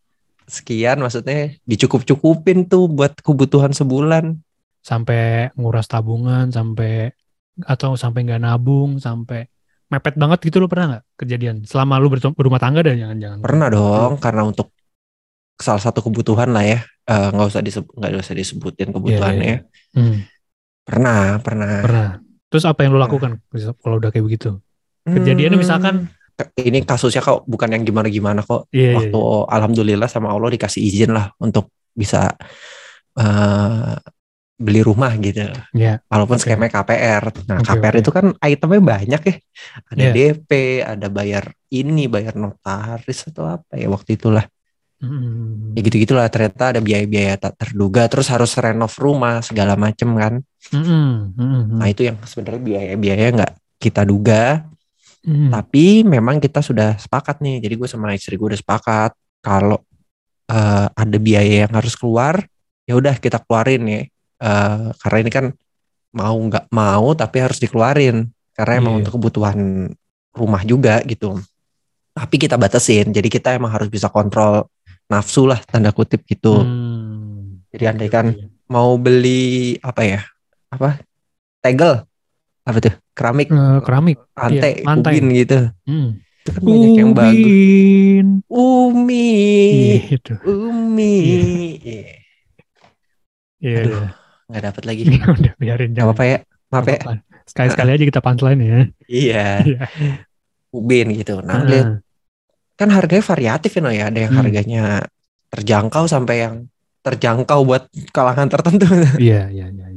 sekian 0.50 0.98
maksudnya 0.98 1.54
dicukup-cukupin 1.70 2.66
tuh 2.66 2.90
buat 2.90 3.14
kebutuhan 3.22 3.70
sebulan 3.70 4.42
sampai 4.82 5.54
nguras 5.54 5.86
tabungan, 5.86 6.50
sampai 6.50 7.14
atau 7.62 7.94
sampai 7.94 8.26
nggak 8.26 8.42
nabung, 8.42 8.98
sampai 8.98 9.46
mepet 9.86 10.18
banget 10.18 10.38
gitu 10.42 10.58
lu 10.58 10.66
pernah 10.66 10.98
nggak 10.98 11.04
kejadian 11.20 11.56
selama 11.62 12.00
lu 12.02 12.10
berumah 12.10 12.58
tangga 12.58 12.82
dan 12.82 12.98
jangan-jangan 12.98 13.38
pernah 13.38 13.68
dong 13.70 14.12
karena 14.18 14.42
untuk 14.48 14.72
salah 15.60 15.78
satu 15.78 16.00
kebutuhan 16.02 16.48
lah 16.50 16.64
ya 16.64 16.80
eh, 17.06 17.28
nggak 17.30 17.46
usah 17.46 17.62
disebut 17.62 17.92
nggak 17.94 18.24
usah 18.24 18.34
disebutin 18.34 18.88
kebutuhannya 18.90 19.46
iya. 19.46 19.58
Hmm, 19.94 20.24
pernah 20.82 21.38
pernah 21.38 21.80
pernah. 21.82 22.10
Terus 22.52 22.64
apa 22.68 22.84
yang 22.84 22.92
lu 22.96 23.00
lakukan 23.00 23.40
kalau 23.80 23.96
udah 23.96 24.10
kayak 24.12 24.24
begitu? 24.28 24.60
Kejadiannya 25.02 25.58
Hmm, 25.58 25.64
misalkan 25.64 25.94
ini 26.58 26.82
kasusnya 26.82 27.22
kok 27.22 27.46
bukan 27.46 27.70
yang 27.74 27.82
gimana-gimana 27.86 28.42
kok 28.42 28.66
iya, 28.74 28.92
iya, 28.92 28.96
waktu 28.98 29.20
alhamdulillah 29.50 30.08
sama 30.10 30.30
Allah 30.34 30.50
dikasih 30.52 30.82
izin 30.82 31.10
lah 31.14 31.30
untuk 31.38 31.70
bisa 31.94 32.34
eh, 33.18 33.94
beli 34.62 34.80
rumah 34.84 35.10
gitu 35.18 35.42
iya. 35.74 35.98
walaupun 36.06 36.38
Oke. 36.38 36.46
skemanya 36.46 36.70
KPR. 36.70 37.22
Nah, 37.50 37.58
Oke, 37.58 37.66
KPR 37.66 37.94
oke. 37.98 38.02
itu 38.06 38.10
kan 38.14 38.26
itemnya 38.38 38.80
banyak 38.80 39.22
ya. 39.26 39.36
Ada 39.90 40.02
Iya. 40.02 40.12
DP, 40.14 40.50
ada 40.86 41.06
bayar 41.10 41.44
ini, 41.74 42.06
bayar 42.06 42.38
notaris 42.38 43.26
atau 43.26 43.48
apa 43.58 43.74
ya 43.74 43.90
waktu 43.90 44.14
itulah. 44.14 44.46
Mm-mm. 45.02 45.74
Ya 45.74 45.80
gitu-gitulah 45.82 46.30
ternyata 46.30 46.78
ada 46.78 46.80
biaya-biaya 46.80 47.34
tak 47.34 47.58
terduga 47.58 48.06
terus 48.06 48.30
harus 48.30 48.54
renov 48.54 48.94
rumah 49.02 49.42
segala 49.42 49.74
macem 49.74 50.14
kan. 50.14 50.38
Mm-mm. 50.70 51.34
Mm-mm. 51.34 51.62
Nah, 51.82 51.88
itu 51.90 52.06
yang 52.06 52.16
sebenarnya 52.22 52.62
biaya-biaya 52.62 53.26
nggak 53.34 53.52
kita 53.82 54.06
duga, 54.06 54.62
Mm-mm. 55.26 55.50
tapi 55.50 56.06
memang 56.06 56.38
kita 56.38 56.62
sudah 56.62 56.94
sepakat 56.96 57.42
nih. 57.42 57.58
Jadi 57.58 57.74
gue 57.74 57.88
sama 57.90 58.14
istri 58.14 58.38
gue 58.38 58.54
udah 58.54 58.60
sepakat 58.62 59.10
kalau 59.42 59.82
eh, 60.46 60.86
ada 60.92 61.18
biaya 61.18 61.66
yang 61.66 61.72
harus 61.74 61.98
keluar, 61.98 62.46
ya 62.86 62.94
udah 62.94 63.18
kita 63.18 63.42
keluarin 63.42 63.82
ya. 63.90 64.02
Eh, 64.42 64.86
karena 65.02 65.18
ini 65.18 65.30
kan 65.34 65.46
mau 66.12 66.36
nggak 66.36 66.68
mau 66.70 67.16
tapi 67.16 67.40
harus 67.40 67.56
dikeluarin 67.56 68.28
karena 68.52 68.72
emang 68.78 68.94
Iya. 68.94 68.98
untuk 69.02 69.12
kebutuhan 69.16 69.58
rumah 70.36 70.62
juga 70.62 71.00
gitu. 71.08 71.40
Tapi 72.12 72.36
kita 72.36 72.60
batasin, 72.60 73.08
jadi 73.08 73.24
kita 73.32 73.56
emang 73.56 73.72
harus 73.72 73.88
bisa 73.88 74.12
kontrol 74.12 74.68
nafsu 75.08 75.48
lah 75.48 75.56
tanda 75.64 75.88
kutip 75.88 76.20
gitu. 76.28 76.60
Hmm. 76.60 77.64
Jadi 77.72 77.84
andai 77.88 78.10
kan 78.12 78.26
Iya. 78.36 78.52
mau 78.68 79.00
beli 79.00 79.80
apa 79.80 80.04
ya, 80.04 80.20
apa 80.72 81.04
tegel, 81.60 82.08
apa 82.64 82.78
tuh 82.80 82.94
keramik, 83.12 83.48
Eh, 83.48 83.78
keramik. 83.84 84.18
lantai, 84.32 84.72
iya, 84.80 84.88
ubin 84.88 85.24
gitu. 85.36 85.58
Hmm. 85.84 86.08
Itu 86.42 86.50
kan 86.50 86.62
banyak 86.64 86.90
yang 86.96 87.10
bagus. 87.12 87.36
Ubin. 87.38 88.26
Umi, 88.48 89.30
Gitu. 90.08 90.32
Umi, 90.42 91.14
Iya. 91.22 91.42
Iya. 91.78 92.02
Iya. 93.62 93.78
Aduh, 93.78 93.92
udah. 93.94 94.10
nggak 94.50 94.62
dapat 94.66 94.82
lagi. 94.84 95.02
udah 95.06 95.54
biarin 95.56 95.90
Gak 95.92 96.02
apa-apa 96.02 96.24
ya, 96.26 96.38
maaf 96.68 96.86
ya. 96.86 96.98
Sekali-sekali 97.42 97.90
aja 97.92 98.04
kita 98.06 98.20
punchline 98.20 98.60
ya. 98.60 98.78
Iya, 99.06 99.46
Iya. 99.62 99.80
ubin 100.72 101.12
gitu. 101.12 101.38
Nah, 101.42 101.60
Ah. 101.60 101.68
lihat 101.68 101.88
kan 102.74 102.88
harganya 102.88 103.22
variatif 103.22 103.70
ya, 103.70 103.80
no, 103.80 103.90
ya. 103.92 104.08
Ada 104.08 104.18
yang 104.18 104.32
Hmm. 104.32 104.40
harganya 104.42 104.82
terjangkau 105.48 106.04
sampai 106.06 106.36
yang 106.40 106.54
terjangkau 107.02 107.60
buat 107.62 107.86
kalangan 108.10 108.48
tertentu. 108.48 108.86
Iya, 109.20 109.46
iya, 109.46 109.66
iya, 109.68 109.86
iya. 109.86 109.91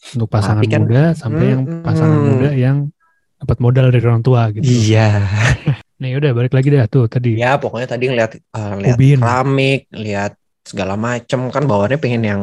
Untuk 0.00 0.28
pasangan 0.28 0.64
kan- 0.64 0.82
muda 0.86 1.04
sampai 1.12 1.44
yang 1.52 1.62
Mm-mm. 1.68 1.84
pasangan 1.84 2.20
muda 2.20 2.50
yang 2.56 2.76
dapat 3.40 3.56
modal 3.60 3.86
dari 3.92 4.04
orang 4.04 4.24
tua 4.24 4.48
gitu. 4.52 4.64
Iya. 4.64 5.08
Nih 6.00 6.16
udah 6.16 6.32
balik 6.32 6.56
lagi 6.56 6.68
dah 6.72 6.88
tuh 6.88 7.04
tadi. 7.06 7.36
Ya, 7.36 7.60
pokoknya 7.60 7.88
tadi 7.88 8.08
ngeliat, 8.08 8.32
eh, 8.36 8.74
lihat 8.80 8.96
keramik, 8.96 9.80
lihat 9.92 10.32
segala 10.64 10.96
macem 10.96 11.52
kan 11.52 11.64
bawaannya 11.68 12.00
pengen 12.00 12.22
yang 12.24 12.42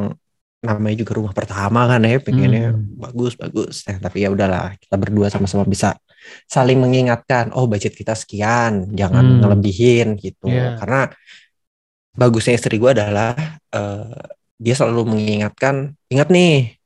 namanya 0.61 0.97
juga 0.97 1.17
rumah 1.17 1.33
pertama 1.33 1.85
kan 1.85 2.01
ya, 2.01 2.17
pengennya 2.17 2.73
Hmm. 2.73 2.97
bagus 2.97 3.33
bagus. 3.33 3.85
Nah, 3.89 3.97
tapi 3.97 4.25
ya 4.25 4.29
udahlah, 4.29 4.77
kita 4.77 4.93
berdua 4.97 5.29
sama-sama 5.29 5.65
bisa 5.65 5.97
saling 6.45 6.77
mengingatkan, 6.77 7.49
oh 7.53 7.65
budget 7.65 7.93
kita 7.93 8.13
sekian, 8.13 8.89
jangan 8.93 9.25
Hmm. 9.25 9.37
ngelebihin 9.41 10.17
gitu. 10.17 10.49
Iya. 10.49 10.77
Karena 10.77 11.09
bagusnya 12.13 12.57
istri 12.57 12.77
gue 12.77 12.91
adalah 12.93 13.33
eh, 13.67 14.21
dia 14.57 14.73
selalu 14.73 15.13
mengingatkan, 15.17 15.93
ingat 16.09 16.29
nih, 16.29 16.76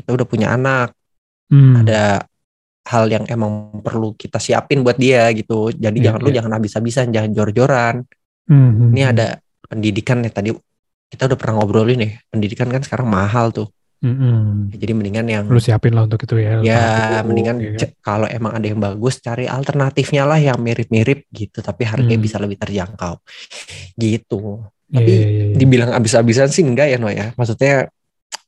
kita 0.00 0.10
udah 0.16 0.26
punya 0.26 0.56
anak, 0.56 0.96
Hmm. 1.50 1.82
ada 1.82 2.24
hal 2.86 3.04
yang 3.10 3.24
emang 3.26 3.82
perlu 3.82 4.14
kita 4.14 4.38
siapin 4.38 4.80
buat 4.80 4.96
dia 4.96 5.28
gitu. 5.34 5.70
Jadi 5.70 5.98
Iya, 6.00 6.04
jangan 6.10 6.20
lu 6.22 6.30
iya. 6.30 6.36
jangan 6.40 6.52
habis-habisan, 6.56 7.06
jangan 7.10 7.30
jor-joran. 7.34 7.94
Hmm, 8.48 8.70
hmm, 8.70 8.90
Ini 8.96 9.02
hmm. 9.04 9.12
ada 9.12 9.26
pendidikan 9.66 10.22
nih 10.22 10.32
tadi 10.32 10.50
kita 11.10 11.26
udah 11.26 11.38
pernah 11.38 11.54
ngobrolin 11.58 11.98
nih, 11.98 12.12
pendidikan 12.30 12.70
kan 12.70 12.82
sekarang 12.82 13.06
mahal 13.06 13.50
tuh. 13.50 13.66
Mm-mm. 14.00 14.72
Jadi 14.72 14.96
mendingan 14.96 15.26
yang 15.28 15.44
Lu 15.44 15.60
siapin 15.60 15.92
lah 15.92 16.08
untuk 16.08 16.24
itu 16.24 16.32
ya. 16.40 16.56
ya 16.64 17.20
mendingan 17.20 17.60
ya 17.60 17.76
kan? 17.76 17.90
kalau 18.00 18.24
emang 18.32 18.56
ada 18.56 18.64
yang 18.64 18.80
bagus 18.80 19.20
cari 19.20 19.44
alternatifnya 19.44 20.24
lah 20.24 20.40
yang 20.40 20.56
mirip-mirip 20.56 21.28
gitu 21.28 21.60
tapi 21.60 21.84
harganya 21.84 22.16
Hmm. 22.16 22.24
bisa 22.24 22.40
lebih 22.40 22.56
terjangkau. 22.56 23.20
Gitu. 24.00 24.40
Iya, 24.88 24.96
Tapi 24.96 25.12
iya, 25.12 25.26
iya, 25.28 25.44
iya. 25.52 25.56
dibilang 25.58 25.90
abis-abisan 25.92 26.48
sih 26.48 26.64
enggak 26.64 26.88
ya 26.90 26.96
no 26.96 27.12
ya. 27.12 27.36
Maksudnya 27.36 27.92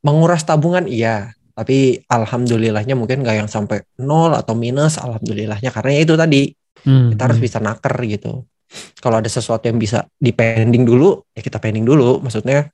menguras 0.00 0.40
tabungan 0.42 0.88
iya, 0.88 1.36
tapi 1.52 2.00
alhamdulillahnya 2.08 2.96
mungkin 2.96 3.22
nggak 3.22 3.36
yang 3.44 3.50
sampai 3.50 3.84
nol 4.00 4.32
atau 4.32 4.56
minus 4.56 4.96
alhamdulillahnya 4.96 5.68
karena 5.68 5.90
ya 5.96 6.00
itu 6.02 6.16
tadi 6.16 6.42
Hmm, 6.82 7.14
kita 7.14 7.30
harus 7.30 7.38
hmm. 7.38 7.46
bisa 7.46 7.58
naker 7.62 7.94
gitu. 8.10 8.32
Kalau 8.98 9.20
ada 9.20 9.30
sesuatu 9.30 9.68
yang 9.68 9.78
bisa 9.78 10.08
dipending 10.18 10.82
dulu, 10.82 11.22
ya 11.36 11.44
kita 11.44 11.62
pending 11.62 11.86
dulu. 11.86 12.18
Maksudnya 12.24 12.72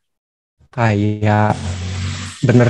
kayak 0.72 1.58
bener 2.44 2.68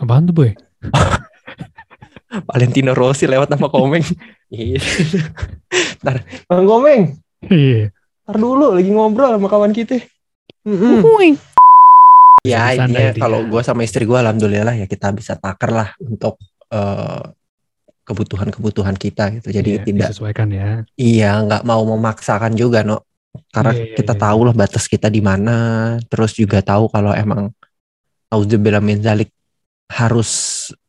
Apaan 0.00 0.24
tuh 0.30 0.34
boy? 0.36 0.50
Valentino 2.48 2.96
Rossi 2.96 3.28
lewat 3.28 3.52
nama 3.52 3.68
Komeng. 3.68 4.04
Iya. 4.50 4.82
Ntar, 6.02 6.26
Bang 6.50 6.66
Komeng, 6.66 7.22
Iya. 7.46 7.94
ntar 8.26 8.34
dulu 8.34 8.74
lagi 8.74 8.90
ngobrol 8.90 9.38
sama 9.38 9.46
kawan 9.46 9.70
kita. 9.70 10.02
Mm-mm. 10.66 11.06
Ya 12.40 12.72
dia. 12.72 13.12
kalau 13.16 13.44
gue 13.44 13.60
sama 13.60 13.84
istri 13.84 14.08
gue 14.08 14.16
alhamdulillah 14.16 14.72
ya 14.72 14.86
kita 14.88 15.12
bisa 15.12 15.36
taker 15.36 15.70
lah 15.76 15.88
untuk 16.00 16.40
eh, 16.72 17.24
kebutuhan-kebutuhan 18.06 18.96
kita 18.98 19.30
gitu. 19.38 19.48
Jadi 19.54 19.70
Iya, 19.78 19.84
tidak 19.86 20.08
disesuaikan 20.10 20.48
ya. 20.50 20.82
iya 20.98 21.30
nggak 21.46 21.62
mau 21.68 21.82
memaksakan 21.86 22.56
juga 22.58 22.82
no. 22.82 23.04
Karena 23.54 23.70
Iya, 23.76 23.84
iya, 23.86 23.96
kita 23.98 24.14
iya, 24.18 24.22
tahu 24.26 24.40
lah 24.50 24.54
batas 24.56 24.84
kita 24.90 25.06
di 25.06 25.22
mana. 25.22 25.56
Terus 26.10 26.34
juga 26.34 26.58
tahu 26.64 26.90
kalau 26.90 27.14
emang 27.14 27.54
Auzubillah 28.30 28.78
min 28.82 29.02
zalik 29.02 29.30
harus 29.90 30.30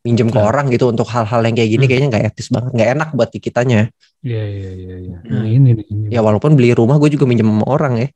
minjem 0.06 0.30
ke 0.30 0.38
Nah. 0.38 0.46
orang 0.46 0.70
gitu 0.70 0.86
untuk 0.86 1.10
hal-hal 1.10 1.42
yang 1.42 1.58
kayak 1.58 1.70
gini 1.74 1.84
Hmm. 1.86 1.90
kayaknya 1.90 2.08
nggak 2.14 2.24
etis 2.30 2.48
banget, 2.54 2.70
nggak 2.70 2.90
enak 2.94 3.08
buat 3.18 3.28
kitanya. 3.34 3.80
Iya, 4.22 4.42
iya, 4.46 4.70
iya, 4.78 4.94
iya. 5.02 5.16
Hmm. 5.26 5.30
Nah, 5.42 5.46
ini 5.50 5.68
nih. 5.74 5.86
Ini. 5.90 6.06
Ya 6.14 6.20
walaupun 6.22 6.54
beli 6.54 6.70
rumah 6.70 7.02
gue 7.02 7.10
juga 7.10 7.26
minjem 7.26 7.50
sama 7.50 7.66
orang 7.66 7.98
ya. 7.98 8.08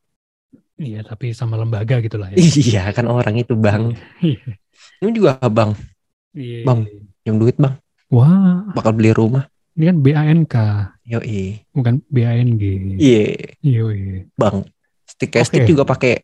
Iya, 0.76 1.00
tapi 1.02 1.32
sama 1.32 1.56
lembaga 1.56 2.04
gitu 2.04 2.20
lah 2.20 2.28
ya. 2.32 2.36
Iya 2.36 2.82
kan 2.92 3.08
orang 3.08 3.40
itu 3.40 3.56
bang. 3.56 3.96
Iya. 4.20 4.60
Ini 5.00 5.10
juga 5.12 5.40
bang, 5.42 5.72
Iya. 6.36 6.64
Bang. 6.64 6.84
yang 7.24 7.36
duit 7.40 7.56
bang, 7.56 7.80
Wah, 8.08 8.68
bakal 8.72 8.92
beli 8.92 9.10
rumah. 9.12 9.48
ini 9.72 9.88
kan 9.88 9.98
BANK, 10.00 10.54
Yoi. 11.04 11.64
bukan 11.72 12.00
BANG. 12.08 12.62
Iya 12.96 13.24
iya. 13.60 14.24
bang. 14.36 14.56
Stick 15.06 15.32
Oke. 15.32 15.44
stick 15.44 15.64
juga 15.64 15.84
pakai. 15.84 16.20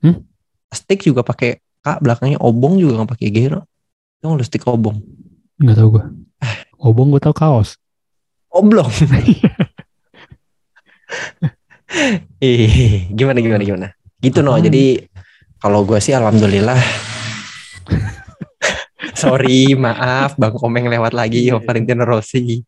Hmm? 0.00 0.20
Stick 0.68 1.00
juga 1.00 1.24
pakai 1.24 1.60
kak 1.80 2.00
belakangnya 2.00 2.36
obong 2.40 2.76
juga 2.76 3.00
nggak 3.00 3.12
pakai 3.16 3.28
gero. 3.32 3.60
Yang 4.20 4.30
lu 4.36 4.44
stick 4.44 4.64
obong. 4.64 5.00
Nggak 5.56 5.76
tahu 5.80 5.88
gua. 5.96 6.04
Obong 6.76 7.08
gua 7.08 7.20
tahu 7.20 7.32
kaos. 7.32 7.76
Oblong. 8.52 8.88
Ih, 12.40 13.06
gimana 13.10 13.38
gimana 13.38 13.62
gimana. 13.62 13.86
Gitu 14.18 14.40
no. 14.40 14.56
Jadi 14.56 14.98
kalau 15.58 15.84
gue 15.84 15.98
sih 15.98 16.12
alhamdulillah. 16.12 16.76
Sorry, 19.14 19.76
maaf 19.76 20.34
Bang 20.34 20.56
Komeng 20.56 20.90
lewat 20.90 21.14
lagi 21.14 21.46
Iya, 21.46 21.60
Om 21.60 21.64
Valentino 21.64 22.02
Rossi. 22.02 22.58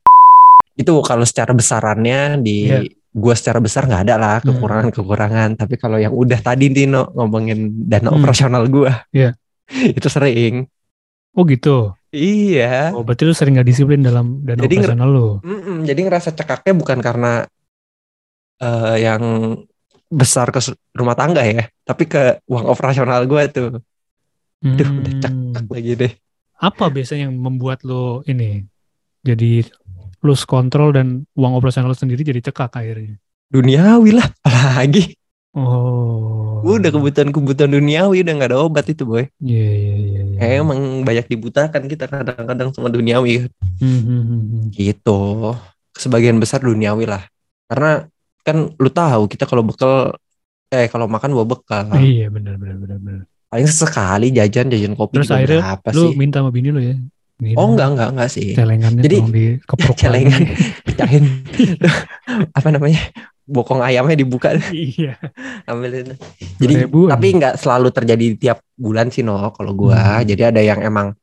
Itu 0.76 1.00
kalau 1.02 1.24
secara 1.24 1.50
besarannya 1.52 2.38
di 2.38 2.68
Iya. 2.68 2.78
gue 3.16 3.34
secara 3.34 3.58
besar 3.58 3.88
nggak 3.88 4.02
ada 4.06 4.14
lah 4.16 4.36
Hmm. 4.38 4.54
kekurangan-kekurangan. 4.54 5.56
Tapi 5.56 5.74
kalau 5.80 5.96
yang 5.96 6.12
udah 6.12 6.38
tadi 6.38 6.68
Tino 6.68 7.10
ngomongin 7.16 7.88
dana 7.88 8.12
Hmm. 8.12 8.20
operasional 8.20 8.68
gue, 8.68 8.92
Iya. 9.10 9.32
itu 9.72 10.06
sering. 10.06 10.68
Oh 11.32 11.44
gitu. 11.44 11.96
Iya. 12.12 12.92
Oh 12.96 13.04
berarti 13.04 13.24
lu 13.24 13.32
sering 13.32 13.56
gak 13.56 13.66
disiplin 13.66 14.00
dalam 14.00 14.40
dana 14.40 14.60
Jadi 14.62 14.76
operasional 14.80 15.08
lu. 15.08 15.28
Mm-mm, 15.44 15.84
jadi 15.84 16.00
ngerasa 16.00 16.32
cekaknya 16.32 16.72
bukan 16.72 16.98
karena 17.04 17.44
eh, 18.58 18.96
yang 19.00 19.22
besar 20.06 20.48
ke 20.48 20.62
rumah 20.94 21.18
tangga 21.18 21.42
ya, 21.42 21.66
tapi 21.82 22.06
ke 22.06 22.40
uang 22.46 22.70
operasional 22.70 23.26
gue 23.26 23.42
tuh. 23.50 23.68
Aduh, 24.62 24.88
udah 24.88 25.12
Hmm. 25.12 25.20
cekak 25.20 25.64
lagi 25.68 25.92
deh. 25.94 26.12
Apa 26.56 26.88
biasanya 26.88 27.28
yang 27.28 27.36
membuat 27.36 27.84
lu 27.84 28.24
ini 28.24 28.64
jadi 29.20 29.66
lose 30.24 30.48
control 30.48 30.96
dan 30.96 31.06
uang 31.36 31.52
operasional 31.54 31.92
lu 31.92 31.98
sendiri 31.98 32.24
jadi 32.24 32.40
cekak 32.40 32.72
akhirnya? 32.72 33.20
Duniawi 33.46 34.10
lah, 34.16 34.26
apalagi. 34.46 35.14
Oh. 35.52 36.60
Udah 36.66 36.90
kebutuhan-kebutuhan 36.92 37.70
duniawi 37.70 38.20
udah 38.20 38.32
nggak 38.36 38.50
ada 38.52 38.58
obat 38.60 38.84
itu 38.90 39.06
boy. 39.06 39.24
Iya 39.40 39.68
iya 39.72 39.94
iya. 39.96 40.22
iya. 40.36 40.60
Emang 40.60 41.04
banyak 41.04 41.28
dibutakan 41.28 41.86
kita 41.86 42.08
kadang-kadang 42.08 42.72
sama 42.74 42.88
duniawi 42.90 43.48
Hmm, 43.80 44.00
hmm, 44.02 44.22
hmm, 44.24 44.40
hmm. 44.40 44.62
gitu. 44.72 45.52
Sebagian 45.96 46.36
besar 46.36 46.60
duniawi 46.60 47.08
lah. 47.08 47.24
Karena 47.68 48.04
kan 48.46 48.70
lu 48.78 48.90
tahu 48.90 49.26
kita 49.26 49.42
kalau 49.42 49.66
bekal 49.66 50.14
eh 50.70 50.86
kalau 50.86 51.10
makan 51.10 51.34
bawa 51.34 51.46
bekal. 51.50 51.90
Iya 51.98 52.30
benar 52.30 52.54
benar 52.54 52.78
benar 52.78 52.98
benar. 53.02 53.22
Paling 53.50 53.66
sesekali 53.66 54.30
jajan 54.30 54.70
jajan 54.70 54.94
kopi 54.94 55.18
Terus 55.18 55.30
akhirnya 55.30 55.62
berapa 55.62 55.88
Lu 55.94 56.02
sih? 56.10 56.14
minta 56.14 56.38
sama 56.38 56.50
bini 56.54 56.70
lu 56.70 56.78
ya? 56.78 56.94
Ini 57.36 57.52
Oh 57.54 57.74
enggak 57.74 57.94
enggak 57.94 58.08
enggak 58.14 58.30
sih. 58.30 58.54
Celengannya 58.54 59.02
Jadi- 59.02 59.20
dikeprok 59.26 59.96
Celengan 60.02 60.42
pecahin 60.82 61.24
apa 62.58 62.68
namanya? 62.70 63.02
Bokong 63.46 63.78
ayamnya 63.78 64.18
dibuka 64.18 64.58
iya. 64.74 65.14
ambilin. 65.66 66.18
Jadi 66.58 66.74
ribuan. 66.82 67.14
tapi 67.14 67.26
nggak 67.38 67.54
selalu 67.62 67.94
terjadi 67.94 68.26
tiap 68.34 68.58
bulan 68.74 69.10
sih 69.10 69.22
no 69.22 69.54
kalau 69.54 69.70
gua. 69.74 70.22
Hmm. 70.22 70.26
Jadi 70.26 70.42
ada 70.42 70.58
yang 70.58 70.82
emang 70.82 71.14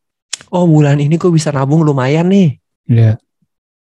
oh 0.47 0.63
bulan 0.63 0.99
ini 0.99 1.19
kok 1.19 1.35
bisa 1.35 1.51
nabung 1.51 1.83
lumayan 1.83 2.31
nih. 2.31 2.55
Iya. 2.87 3.19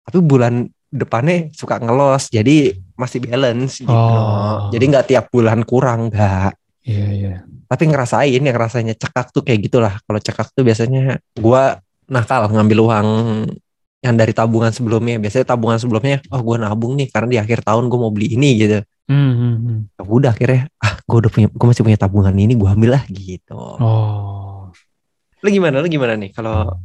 Tapi 0.06 0.18
bulan 0.22 0.66
depannya 0.88 1.50
suka 1.50 1.82
ngelos. 1.82 2.30
Jadi 2.30 2.70
masih 2.98 3.22
balance 3.22 3.80
gitu. 3.80 3.94
Oh. 3.94 4.68
Jadi 4.74 4.84
nggak 4.90 5.06
tiap 5.06 5.24
bulan 5.30 5.62
kurang 5.62 6.10
nggak. 6.10 6.52
Iya 6.82 7.08
iya. 7.14 7.34
Tapi 7.68 7.84
ngerasain 7.86 8.42
yang 8.42 8.58
rasanya 8.58 8.98
cekak 8.98 9.30
tuh 9.30 9.46
kayak 9.46 9.70
gitulah. 9.70 9.94
Kalau 10.02 10.18
cekak 10.18 10.50
tuh 10.52 10.66
biasanya 10.66 11.22
gua 11.38 11.78
nakal 12.10 12.50
ngambil 12.50 12.78
uang 12.82 13.08
yang 14.02 14.14
dari 14.18 14.34
tabungan 14.34 14.74
sebelumnya. 14.74 15.22
Biasanya 15.22 15.46
tabungan 15.54 15.78
sebelumnya, 15.78 16.18
oh 16.34 16.42
gua 16.42 16.58
nabung 16.58 16.98
nih 16.98 17.08
karena 17.08 17.28
di 17.28 17.38
akhir 17.38 17.62
tahun 17.62 17.86
gue 17.86 17.98
mau 17.98 18.10
beli 18.10 18.34
ini 18.34 18.50
gitu. 18.58 18.82
Hmm, 19.08 19.32
hmm, 19.32 19.54
hmm. 19.62 19.78
Ya 19.96 20.02
udah 20.04 20.30
akhirnya 20.36 20.68
ah 20.84 20.98
gue 21.00 21.16
udah 21.24 21.32
punya 21.32 21.48
gue 21.48 21.66
masih 21.72 21.84
punya 21.84 21.96
tabungan 21.96 22.36
ini 22.36 22.52
gue 22.52 22.68
ambil 22.68 23.00
lah 23.00 23.04
gitu 23.08 23.56
Oh. 23.80 24.68
lu 25.40 25.48
gimana 25.48 25.80
lu 25.80 25.88
gimana 25.88 26.12
nih 26.20 26.34
kalau 26.36 26.76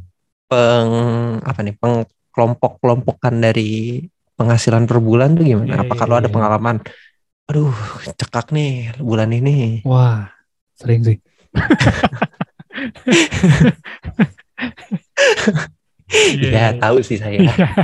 peng 0.48 0.90
apa 1.44 1.60
nih 1.60 1.76
peng 1.76 2.08
kelompok 2.32 2.80
kelompokan 2.80 3.34
dari 3.44 4.00
penghasilan 4.34 4.84
per 4.84 4.98
bulan 4.98 5.34
tuh 5.34 5.44
gimana 5.44 5.74
Iya, 5.74 5.82
apa 5.82 5.94
iya, 5.94 6.00
kalau 6.00 6.14
ada 6.16 6.28
iya. 6.28 6.34
pengalaman 6.34 6.76
aduh 7.44 7.74
cekak 8.16 8.50
nih 8.50 8.70
bulan 8.98 9.28
ini 9.28 9.84
Wah, 9.84 10.32
sering 10.74 11.04
sih. 11.04 11.16
Iya, 16.14 16.50
ya 16.52 16.66
tahu 16.78 17.00
sih 17.02 17.18
saya 17.18 17.40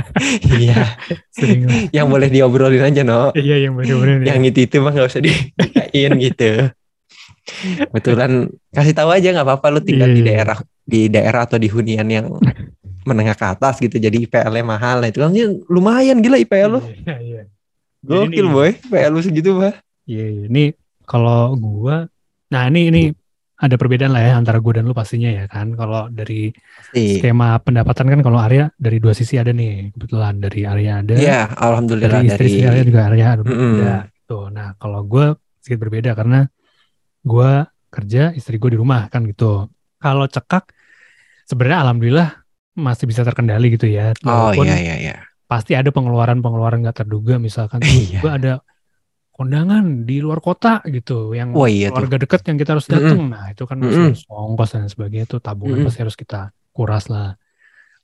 iya 0.55 0.95
Sering. 1.33 1.67
lah. 1.67 1.89
yang 1.91 2.07
boleh 2.07 2.29
diobrolin 2.31 2.79
aja 2.79 3.01
no 3.03 3.33
Iya, 3.35 3.67
yang 3.67 3.73
bener-bener. 3.75 4.23
yang 4.23 4.39
itu 4.45 4.63
itu 4.63 4.77
mah 4.79 4.93
nggak 4.93 5.09
usah 5.09 5.19
dibukain 5.19 6.11
gitu 6.29 6.51
Betulan 7.91 8.31
kasih 8.71 8.93
tahu 8.95 9.09
aja 9.11 9.33
nggak 9.33 9.43
apa-apa 9.43 9.67
lu 9.73 9.81
tinggal 9.83 10.07
di 10.07 10.21
Iya. 10.21 10.27
daerah 10.31 10.57
di 10.85 11.01
daerah 11.09 11.41
atau 11.43 11.57
di 11.57 11.67
hunian 11.67 12.07
yang 12.07 12.27
menengah 13.11 13.35
ke 13.35 13.45
atas 13.45 13.75
gitu 13.83 13.99
jadi 13.99 14.15
IPL-nya 14.15 14.63
mahal 14.63 15.03
nah 15.03 15.11
itu 15.11 15.19
kan 15.19 15.31
lumayan 15.67 16.23
gila 16.23 16.39
IPL 16.39 16.79
lu 16.79 16.81
Iya, 16.81 17.15
iya. 17.19 17.41
gokil 18.01 18.47
boy 18.47 18.71
IPL 18.87 19.11
lu 19.11 19.21
segitu 19.21 19.51
mah 19.59 19.75
Iya, 20.09 20.25
iya. 20.27 20.43
Ini 20.49 20.63
kalau 21.05 21.53
gua, 21.55 22.07
nah 22.49 22.63
ini 22.67 22.89
ini 22.89 23.03
ada 23.61 23.77
perbedaan 23.77 24.09
lah 24.09 24.23
ya 24.25 24.33
antara 24.35 24.57
gua 24.57 24.81
dan 24.81 24.89
lu 24.89 24.95
pastinya 24.97 25.29
ya 25.29 25.45
kan. 25.45 25.71
Kalau 25.77 26.09
dari 26.09 26.49
pasti 26.51 27.21
skema 27.21 27.61
pendapatan 27.61 28.09
kan 28.09 28.19
kalau 28.25 28.41
Arya 28.41 28.73
dari 28.75 28.97
dua 28.97 29.13
sisi 29.13 29.37
ada 29.37 29.53
nih 29.53 29.93
kebetulan 29.93 30.41
dari 30.41 30.61
Arya 30.65 30.91
ada, 31.05 31.15
Iya 31.15 31.41
alhamdulillah 31.53 32.25
dari 32.25 32.27
dari, 32.27 32.47
istri 32.49 32.65
Arya 32.65 32.83
juga 32.83 33.01
Arya 33.07 33.25
ada. 33.37 33.41
Mm-mm. 33.45 33.73
ada, 33.77 33.95
gitu. 34.09 34.39
Nah 34.49 34.67
kalau 34.81 35.01
gua 35.05 35.25
sedikit 35.61 35.79
berbeda 35.85 36.11
karena 36.17 36.49
gua 37.21 37.69
kerja, 37.93 38.33
istri 38.33 38.57
gua 38.57 38.71
di 38.73 38.79
rumah 38.81 39.05
kan 39.13 39.21
gitu. 39.29 39.69
Kalau 40.01 40.25
cekak, 40.25 40.73
sebenarnya 41.45 41.85
alhamdulillah 41.85 42.40
masih 42.73 43.05
bisa 43.05 43.21
terkendali 43.21 43.73
gitu 43.73 43.85
ya. 43.85 44.15
oh 44.23 44.51
Walaupun 44.51 44.65
iya 44.65 44.77
iya 44.77 44.95
iya 44.97 45.15
pasti 45.43 45.75
ada 45.75 45.91
pengeluaran-pengeluaran 45.91 46.79
nggak 46.79 47.03
terduga 47.03 47.35
misalkan 47.35 47.83
Iya. 47.83 48.17
tiba 48.17 48.29
ada 48.31 48.53
kondangan 49.31 50.03
di 50.03 50.19
luar 50.19 50.39
kota 50.39 50.79
gitu 50.85 51.33
yang 51.33 51.51
Wah, 51.51 51.65
iya 51.65 51.89
tuh. 51.89 51.99
keluarga 51.99 52.17
dekat 52.19 52.41
yang 52.45 52.55
kita 52.55 52.71
harus 52.71 52.87
datang 52.87 53.19
nah 53.27 53.49
itu 53.49 53.63
kan 53.65 53.75
masih 53.75 53.91
Mm-mm. 53.91 54.07
harus 54.11 54.23
ongkos 54.27 54.69
dan 54.71 54.87
sebagainya 54.87 55.25
itu 55.25 55.37
tabungan 55.37 55.75
Mm-mm. 55.77 55.87
pasti 55.87 55.99
harus 55.99 56.15
kita 56.15 56.41
kuras 56.69 57.07
lah 57.07 57.35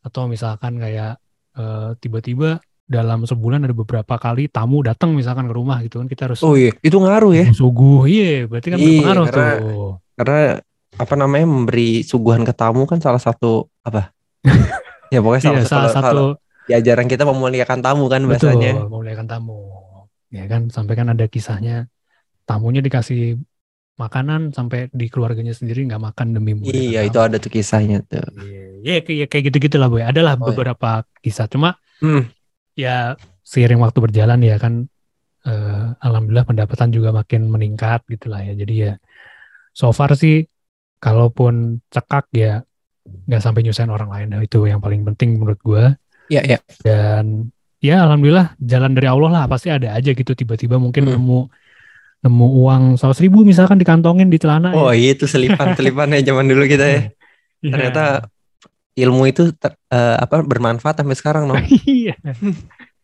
atau 0.02 0.26
misalkan 0.26 0.76
kayak 0.76 1.20
eh, 1.54 1.90
tiba-tiba 1.98 2.60
dalam 2.84 3.24
sebulan 3.24 3.60
ada 3.62 3.72
beberapa 3.74 4.16
kali 4.16 4.48
tamu 4.48 4.80
datang 4.80 5.12
misalkan 5.12 5.46
ke 5.46 5.54
rumah 5.54 5.80
gitu 5.82 6.00
kan 6.00 6.08
kita 6.08 6.22
harus 6.26 6.40
oh 6.42 6.56
iya 6.56 6.72
itu 6.78 6.96
ngaruh 6.96 7.32
ya 7.32 7.46
suguh 7.52 8.08
iya 8.08 8.44
berarti 8.44 8.68
kan 8.70 8.78
Iya, 8.78 8.88
berpengaruh 8.98 9.26
karena- 9.26 9.56
tuh 9.58 9.92
karena 10.16 10.40
apa 10.98 11.14
namanya 11.14 11.46
memberi 11.46 12.02
suguhan 12.02 12.42
ke 12.42 12.52
tamu 12.52 12.84
kan 12.84 12.98
salah 12.98 13.20
satu 13.20 13.70
apa? 13.82 14.10
ya 15.14 15.20
pokoknya 15.24 15.44
salah, 15.44 15.62
Iya, 15.62 15.66
satu, 15.66 15.72
salah 15.72 15.92
satu 15.96 16.24
di 16.68 16.74
ajaran 16.76 17.08
kita 17.08 17.24
memuliakan 17.24 17.80
tamu 17.80 18.06
kan 18.12 18.22
bahasanya. 18.28 18.72
betul 18.76 18.92
memuliakan 18.92 19.26
tamu. 19.28 19.60
Ya 20.28 20.44
kan 20.52 20.68
sampai 20.68 20.94
kan 21.00 21.08
ada 21.08 21.26
kisahnya 21.32 21.88
tamunya 22.44 22.84
dikasih 22.84 23.40
makanan 23.98 24.54
sampai 24.54 24.92
di 24.94 25.08
keluarganya 25.10 25.56
sendiri 25.56 25.88
nggak 25.88 26.04
makan 26.14 26.36
demi 26.38 26.54
memuliakan 26.54 26.76
Iya, 26.92 27.00
itu 27.08 27.18
tamu. 27.18 27.28
ada 27.32 27.38
tuh 27.40 27.52
kisahnya 27.52 27.98
tuh. 28.06 28.24
Iya, 28.38 28.64
ya, 28.84 28.96
kayak 29.02 29.28
kayak 29.32 29.44
gitu-gitu 29.52 29.76
lah 29.80 29.88
boy. 29.90 30.04
Adalah 30.04 30.36
Oh, 30.38 30.44
iya. 30.44 30.48
beberapa 30.52 30.90
kisah. 31.24 31.48
Cuma 31.50 31.80
Hmm. 31.98 32.30
ya 32.78 33.18
seiring 33.42 33.82
waktu 33.82 34.00
berjalan 34.04 34.38
ya 34.44 34.60
kan 34.62 34.86
eh, 35.48 35.86
alhamdulillah 36.04 36.44
pendapatan 36.46 36.92
juga 36.92 37.10
makin 37.16 37.48
meningkat 37.48 38.04
gitu 38.12 38.28
lah 38.28 38.44
ya. 38.44 38.54
Jadi 38.54 38.74
ya 38.86 38.94
so 39.72 39.90
far 39.96 40.12
sih 40.20 40.44
kalaupun 41.00 41.80
cekak 41.88 42.28
ya 42.36 42.62
nggak 43.28 43.42
sampai 43.42 43.62
nyusahin 43.64 43.92
orang 43.92 44.10
lain. 44.10 44.28
Nah, 44.32 44.40
itu 44.42 44.64
yang 44.64 44.80
paling 44.80 45.04
penting 45.04 45.38
menurut 45.38 45.60
gua. 45.62 45.96
Iya, 46.28 46.42
iya. 46.44 46.60
Dan 46.84 47.50
ya 47.80 48.04
alhamdulillah 48.04 48.58
jalan 48.60 48.92
dari 48.92 49.08
Allah 49.08 49.30
lah 49.32 49.44
pasti 49.46 49.70
ada 49.70 49.94
aja 49.94 50.12
gitu 50.12 50.34
tiba-tiba 50.34 50.76
mungkin 50.76 51.06
Hmm. 51.08 51.14
nemu 51.16 51.40
nemu 52.18 52.46
uang 52.66 52.84
seratus 52.98 53.22
ribu 53.22 53.46
misalkan 53.46 53.78
dikantongin 53.78 54.28
di 54.28 54.42
celana 54.42 54.74
Oh, 54.74 54.90
ya. 54.90 54.98
iya 54.98 55.10
itu 55.14 55.30
selipan-selipannya 55.30 56.26
zaman 56.26 56.46
dulu 56.50 56.66
kita 56.66 56.86
ya. 56.86 57.02
Iya. 57.66 57.74
Ternyata 57.74 58.04
ilmu 58.98 59.26
itu 59.26 59.50
ter- 59.58 59.78
eh, 59.90 60.18
apa 60.18 60.46
bermanfaat 60.46 61.02
sampai 61.02 61.18
sekarang, 61.18 61.44
no? 61.50 61.58
iya. 61.90 62.14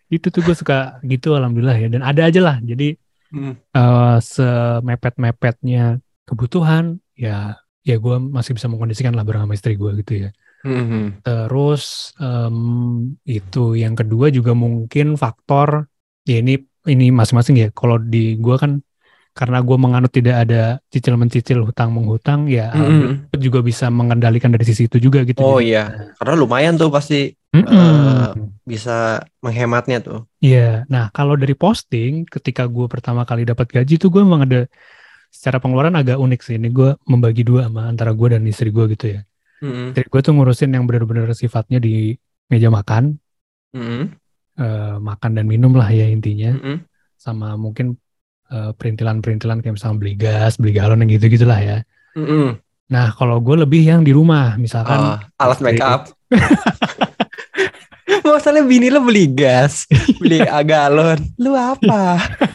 itu 0.09 0.29
tuh 0.29 0.45
gue 0.45 0.53
suka 0.53 1.01
gitu 1.01 1.33
alhamdulillah 1.33 1.73
ya 1.73 1.87
dan 1.89 2.01
ada 2.05 2.29
aja 2.29 2.37
lah 2.41 2.57
jadi 2.61 2.97
Hmm. 3.33 3.57
eh 3.73 4.17
semepet-mepetnya 4.21 5.97
kebutuhan 6.23 7.01
ya 7.17 7.57
ya 7.83 7.95
gue 7.99 8.15
masih 8.19 8.51
bisa 8.57 8.67
mengkondisikan 8.71 9.13
lah 9.15 9.23
bareng 9.27 9.43
sama 9.45 9.55
istri 9.55 9.75
gue 9.75 9.91
gitu 10.01 10.13
ya 10.27 10.31
Hmm. 10.63 11.19
terus 11.27 12.15
em, 12.23 12.55
itu 13.27 13.75
yang 13.75 13.99
kedua 13.99 14.31
juga 14.31 14.55
mungkin 14.55 15.19
faktor 15.19 15.91
ya 16.23 16.39
ini 16.39 16.55
ini 16.87 17.11
masing-masing 17.11 17.55
ya 17.59 17.67
kalau 17.75 17.99
di 17.99 18.39
gue 18.39 18.55
kan 18.55 18.79
karena 19.35 19.59
gue 19.59 19.75
menganut 19.75 20.11
tidak 20.13 20.47
ada 20.47 20.79
cicil 20.87 21.19
mencicil 21.19 21.67
hutang 21.67 21.91
menghutang 21.91 22.47
ya 22.47 22.71
Hmm. 22.71 23.27
gue 23.27 23.39
juga 23.43 23.59
bisa 23.59 23.91
mengendalikan 23.91 24.55
dari 24.55 24.63
sisi 24.63 24.87
itu 24.87 25.03
juga 25.03 25.27
gitu 25.27 25.43
Oh 25.43 25.59
Jadi, 25.59 25.73
iya, 25.73 25.83
karena 26.15 26.33
lumayan 26.39 26.79
tuh 26.79 26.87
pasti 26.93 27.35
mm-mm. 27.51 27.67
eh, 27.67 28.27
bisa 28.63 29.19
menghematnya 29.43 29.99
tuh. 29.99 30.19
Iya, 30.39 30.87
nah 30.87 31.11
kalau 31.11 31.35
dari 31.35 31.55
posting, 31.55 32.23
ketika 32.27 32.63
gue 32.67 32.85
pertama 32.87 33.27
kali 33.27 33.43
dapat 33.43 33.67
gaji 33.67 33.95
tuh 33.99 34.07
gue 34.13 34.21
emang 34.23 34.43
ada 34.47 34.63
secara 35.33 35.57
pengeluaran 35.57 35.97
agak 35.97 36.21
unik 36.21 36.39
sih. 36.39 36.55
Ini 36.55 36.69
gue 36.69 36.93
membagi 37.09 37.41
dua 37.41 37.65
sama 37.65 37.89
antara 37.89 38.13
gue 38.13 38.27
dan 38.29 38.45
istri 38.45 38.69
gue 38.69 38.85
gitu 38.93 39.17
ya. 39.17 39.25
Hmm. 39.59 39.89
Istri 39.89 40.05
gue 40.05 40.21
tuh 40.21 40.33
ngurusin 40.37 40.69
yang 40.69 40.85
benar-benar 40.85 41.33
sifatnya 41.33 41.81
di 41.81 42.13
meja 42.47 42.69
makan, 42.69 43.17
Hmm. 43.73 44.13
eh, 44.55 44.95
makan 45.01 45.31
dan 45.33 45.49
minum 45.49 45.73
lah 45.73 45.89
ya 45.89 46.05
intinya, 46.05 46.53
Hmm. 46.53 46.85
sama 47.17 47.57
mungkin 47.57 47.97
eh, 48.53 48.69
perintilan-perintilan 48.77 49.65
kayak 49.65 49.81
misalnya 49.81 49.97
beli 49.97 50.13
gas, 50.13 50.61
beli 50.61 50.77
galon 50.77 51.01
yang 51.01 51.09
gitu-gitu 51.09 51.41
lah 51.41 51.57
ya. 51.57 51.77
Hmm. 52.13 52.61
Nah 52.85 53.09
kalau 53.17 53.41
gue 53.41 53.57
lebih 53.57 53.81
yang 53.81 54.05
di 54.05 54.13
rumah, 54.13 54.53
misalkan 54.61 54.99
Oh, 54.99 55.17
alat 55.41 55.57
istri- 55.57 55.65
make 55.65 55.81
up. 55.81 56.13
Masalahnya 58.23 58.67
bini 58.67 58.87
lo 58.91 59.01
beli 59.01 59.25
gas, 59.31 59.87
beli 60.21 60.37
galon. 60.63 61.17
Lu 61.39 61.55
apa? 61.55 62.19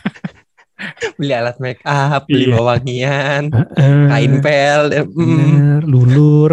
beli 1.17 1.33
alat 1.33 1.57
make 1.59 1.83
up, 1.85 2.26
beli 2.26 2.47
Iya. 2.47 2.55
wewangian, 2.55 3.43
Eh, 3.75 4.07
kain 4.09 4.35
pel, 4.40 4.83
eh, 4.93 5.05
mm, 5.05 5.14
bener, 5.14 5.81
lulur, 5.85 6.52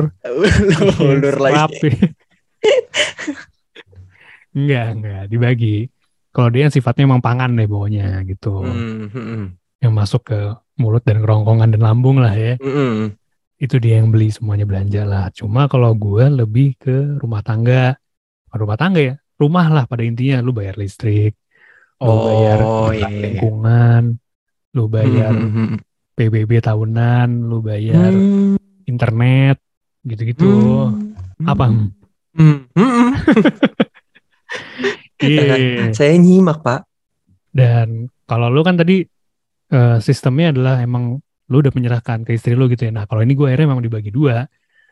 ulur 1.00 1.36
lagi. 1.40 1.56
Rapi. 1.56 1.90
enggak, 4.56 4.88
enggak 4.96 5.24
dibagi. 5.28 5.78
Kalau 6.32 6.52
dia 6.52 6.68
yang 6.68 6.74
sifatnya 6.74 7.08
emang 7.08 7.24
pangan 7.24 7.56
deh 7.56 7.64
bawahnya 7.64 8.20
gitu. 8.28 8.60
Hmm, 8.60 9.08
hmm, 9.08 9.46
Yang 9.80 9.94
masuk 9.96 10.22
ke 10.28 10.40
mulut 10.76 11.04
dan 11.08 11.24
kerongkongan 11.24 11.72
dan 11.72 11.82
lambung 11.82 12.20
lah 12.20 12.36
ya. 12.36 12.60
hmm. 12.60 13.16
Itu 13.56 13.80
dia 13.80 14.04
yang 14.04 14.12
beli 14.12 14.28
semuanya 14.36 14.68
belanja 14.68 15.08
lah. 15.08 15.32
Cuma 15.32 15.72
kalau 15.72 15.96
gue 15.96 16.28
lebih 16.28 16.76
ke 16.76 17.16
rumah 17.24 17.40
tangga. 17.40 17.96
Rumah 18.52 18.76
tangga 18.76 19.00
ya. 19.00 19.16
Rumah 19.40 19.66
lah 19.72 19.84
pada 19.88 20.04
intinya. 20.04 20.44
Lu 20.44 20.52
bayar 20.52 20.76
listrik. 20.76 21.40
Lu 22.04 22.12
bayar 22.12 22.60
Oh 22.60 22.92
iuran 22.92 23.00
iya. 23.00 23.08
iya. 23.08 23.24
lingkungan. 23.32 24.04
Lu 24.76 24.92
bayar 24.92 25.32
Hmm, 25.32 25.50
hmm, 25.50 25.68
hmm. 25.72 25.80
PBB 26.16 26.52
tahunan. 26.60 27.30
Lu 27.48 27.64
bayar 27.64 28.12
Hmm, 28.12 28.60
internet. 28.86 29.58
Gitu-gitu. 30.06 30.46
hmm, 30.46 31.48
Apa? 31.48 31.66
hmm, 31.72 31.90
hmm, 32.38 32.60
hmm. 32.76 33.12
Iya. 35.16 35.90
Saya 35.96 36.20
nyimak 36.20 36.60
pak. 36.62 36.84
Dan 37.56 38.12
kalau 38.28 38.52
lu 38.52 38.62
kan 38.68 38.76
tadi 38.76 39.08
eh, 39.72 39.98
sistemnya 40.04 40.52
adalah 40.52 40.84
emang 40.84 41.24
lu 41.48 41.56
udah 41.62 41.72
menyerahkan 41.72 42.28
ke 42.28 42.36
istri 42.36 42.54
lu 42.54 42.68
gitu 42.68 42.86
ya. 42.90 42.92
Nah 42.92 43.08
kalau 43.08 43.24
ini 43.24 43.34
gue 43.34 43.48
akhirnya 43.48 43.72
emang 43.72 43.82
dibagi 43.82 44.12
dua. 44.12 44.44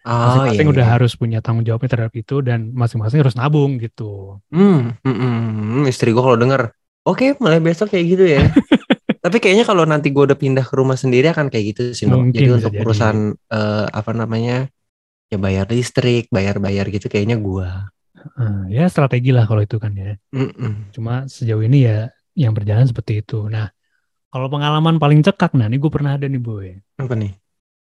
Oh 0.04 0.12
Masing-masing 0.12 0.68
iya. 0.68 0.74
udah 0.76 0.88
iya. 0.88 0.94
harus 1.00 1.12
punya 1.16 1.40
tanggung 1.40 1.64
jawabnya 1.64 1.90
terhadap 1.92 2.14
itu 2.16 2.44
dan 2.44 2.76
masing-masing 2.76 3.24
harus 3.24 3.36
nabung 3.40 3.80
gitu. 3.80 4.40
Hmm, 4.52 5.00
hmm, 5.00 5.16
hmm. 5.16 5.84
istri 5.88 6.12
gue 6.12 6.20
kalau 6.20 6.36
denger, 6.36 6.76
oke 7.08 7.40
mulai 7.40 7.64
besok 7.64 7.88
kayak 7.92 8.06
gitu 8.12 8.26
ya. 8.28 8.44
Tapi 9.24 9.38
kayaknya 9.40 9.64
kalau 9.64 9.88
nanti 9.88 10.12
gue 10.12 10.24
udah 10.28 10.36
pindah 10.36 10.68
ke 10.68 10.76
rumah 10.76 11.00
sendiri 11.00 11.32
akan 11.32 11.48
kayak 11.48 11.66
gitu 11.72 11.82
sih. 11.96 12.06
Mungkin 12.12 12.36
Jadi 12.36 12.50
untuk 12.52 12.72
jadi. 12.76 12.84
urusan 12.84 13.16
eh, 13.40 13.86
apa 13.88 14.12
namanya 14.12 14.68
ya 15.32 15.38
bayar 15.40 15.66
listrik, 15.72 16.28
bayar-bayar 16.28 16.92
gitu 16.92 17.08
kayaknya 17.08 17.40
gue. 17.40 17.68
Eh, 18.20 18.62
ya 18.76 18.84
strategi 18.92 19.32
lah 19.32 19.48
kalau 19.48 19.64
itu 19.64 19.80
kan 19.80 19.96
ya. 19.96 20.20
Mm-mm. 20.36 20.92
Cuma 20.92 21.24
sejauh 21.32 21.64
ini 21.64 21.88
ya 21.88 22.12
yang 22.36 22.52
berjalan 22.52 22.84
seperti 22.84 23.24
itu. 23.24 23.48
Nah 23.48 23.72
kalau 24.28 24.52
pengalaman 24.52 25.00
paling 25.00 25.24
cekak, 25.24 25.56
nah 25.56 25.72
ini 25.72 25.80
gue 25.80 25.92
pernah 25.94 26.20
ada 26.20 26.28
nih 26.28 26.42
boy. 26.44 26.76
Apa 27.00 27.16
nih? 27.16 27.32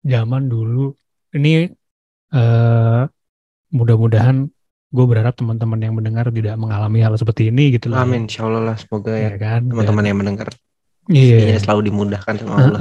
Zaman 0.07 0.47
dulu 0.47 0.95
ini 1.35 1.67
eh 2.33 3.03
mudah-mudahan 3.73 4.47
gue 4.93 5.05
berharap 5.09 5.33
teman-teman 5.35 5.81
yang 5.81 5.95
mendengar 5.97 6.29
tidak 6.29 6.55
mengalami 6.61 7.01
hal 7.01 7.17
seperti 7.17 7.49
ini 7.49 7.73
gitu 7.75 7.89
lah. 7.89 8.05
ya. 8.05 8.07
Amin, 8.07 8.29
insya 8.29 8.45
Allah 8.45 8.63
lah 8.73 8.77
semoga 8.77 9.11
ya 9.17 9.33
Ya 9.33 9.41
kan. 9.41 9.65
teman-teman 9.73 10.05
yang 10.05 10.19
mendengar 10.21 10.49
Iya. 11.11 11.35
rezekinya 11.35 11.61
selalu 11.67 11.81
dimudahkan 11.91 12.35
sama 12.39 12.55
Allah. 12.55 12.79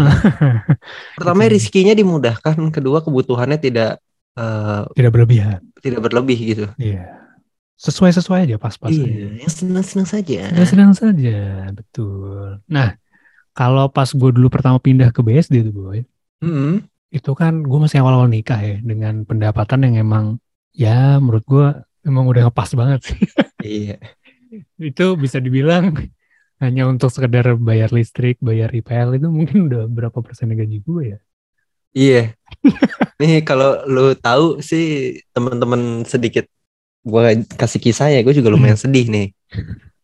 Pertama 1.17 1.41
Itu. 1.49 1.53
rizkinya 1.57 1.93
dimudahkan, 1.97 2.55
kedua 2.69 3.01
kebutuhannya 3.01 3.57
tidak 3.57 3.97
eh, 4.37 4.81
tidak 4.93 5.11
berlebihan. 5.17 5.59
tidak 5.81 5.99
berlebih 6.05 6.37
gitu. 6.37 6.65
Iya. 6.77 7.09
Sesuai-sesuai 7.81 8.45
aja 8.45 8.55
pas-pas 8.61 8.93
aja. 8.93 9.01
Iya, 9.01 9.41
yang 9.41 9.49
senang-senang 9.49 10.05
saja. 10.05 10.53
Sedang 10.69 10.93
saja, 10.93 11.65
betul. 11.73 12.61
Nah, 12.69 12.93
kalau 13.57 13.89
pas 13.89 14.05
gue 14.05 14.29
dulu 14.29 14.53
pertama 14.53 14.77
pindah 14.77 15.09
ke 15.09 15.25
BSD 15.25 15.65
tuh 15.65 15.73
boy, 15.73 15.99
Mm-mm. 16.45 16.85
itu 17.09 17.31
kan 17.33 17.65
gue 17.65 17.79
masih 17.81 18.05
awal-awal 18.05 18.29
nikah 18.29 18.61
ya, 18.61 18.77
dengan 18.85 19.25
pendapatan 19.25 19.89
yang 19.89 20.05
emang 20.05 20.25
ya 20.77 21.17
menurut 21.17 21.41
gue 21.49 21.67
emang 22.05 22.29
udah 22.29 22.53
ngepas 22.53 22.69
banget 22.77 23.01
sih. 23.09 23.19
Iya. 23.65 23.97
itu 24.93 25.05
bisa 25.17 25.41
dibilang 25.41 25.97
hanya 26.61 26.85
untuk 26.85 27.09
sekedar 27.09 27.57
bayar 27.57 27.89
listrik, 27.89 28.37
bayar 28.37 28.69
IPL 28.69 29.17
itu 29.17 29.27
mungkin 29.33 29.65
udah 29.65 29.89
berapa 29.89 30.13
persen 30.21 30.53
gaji 30.53 30.77
gue 30.85 31.03
ya. 31.17 31.19
Iya. 31.91 32.23
Nih 33.19 33.41
kalau 33.41 33.81
lu 33.89 34.13
tahu 34.13 34.61
sih 34.61 35.17
teman-teman 35.33 36.05
sedikit 36.05 36.45
gua 37.01 37.33
kasih 37.57 37.81
kisah 37.81 38.13
ya, 38.13 38.21
gue 38.21 38.29
juga 38.37 38.53
lumayan 38.53 38.77
sedih 38.77 39.09
nih. 39.09 39.33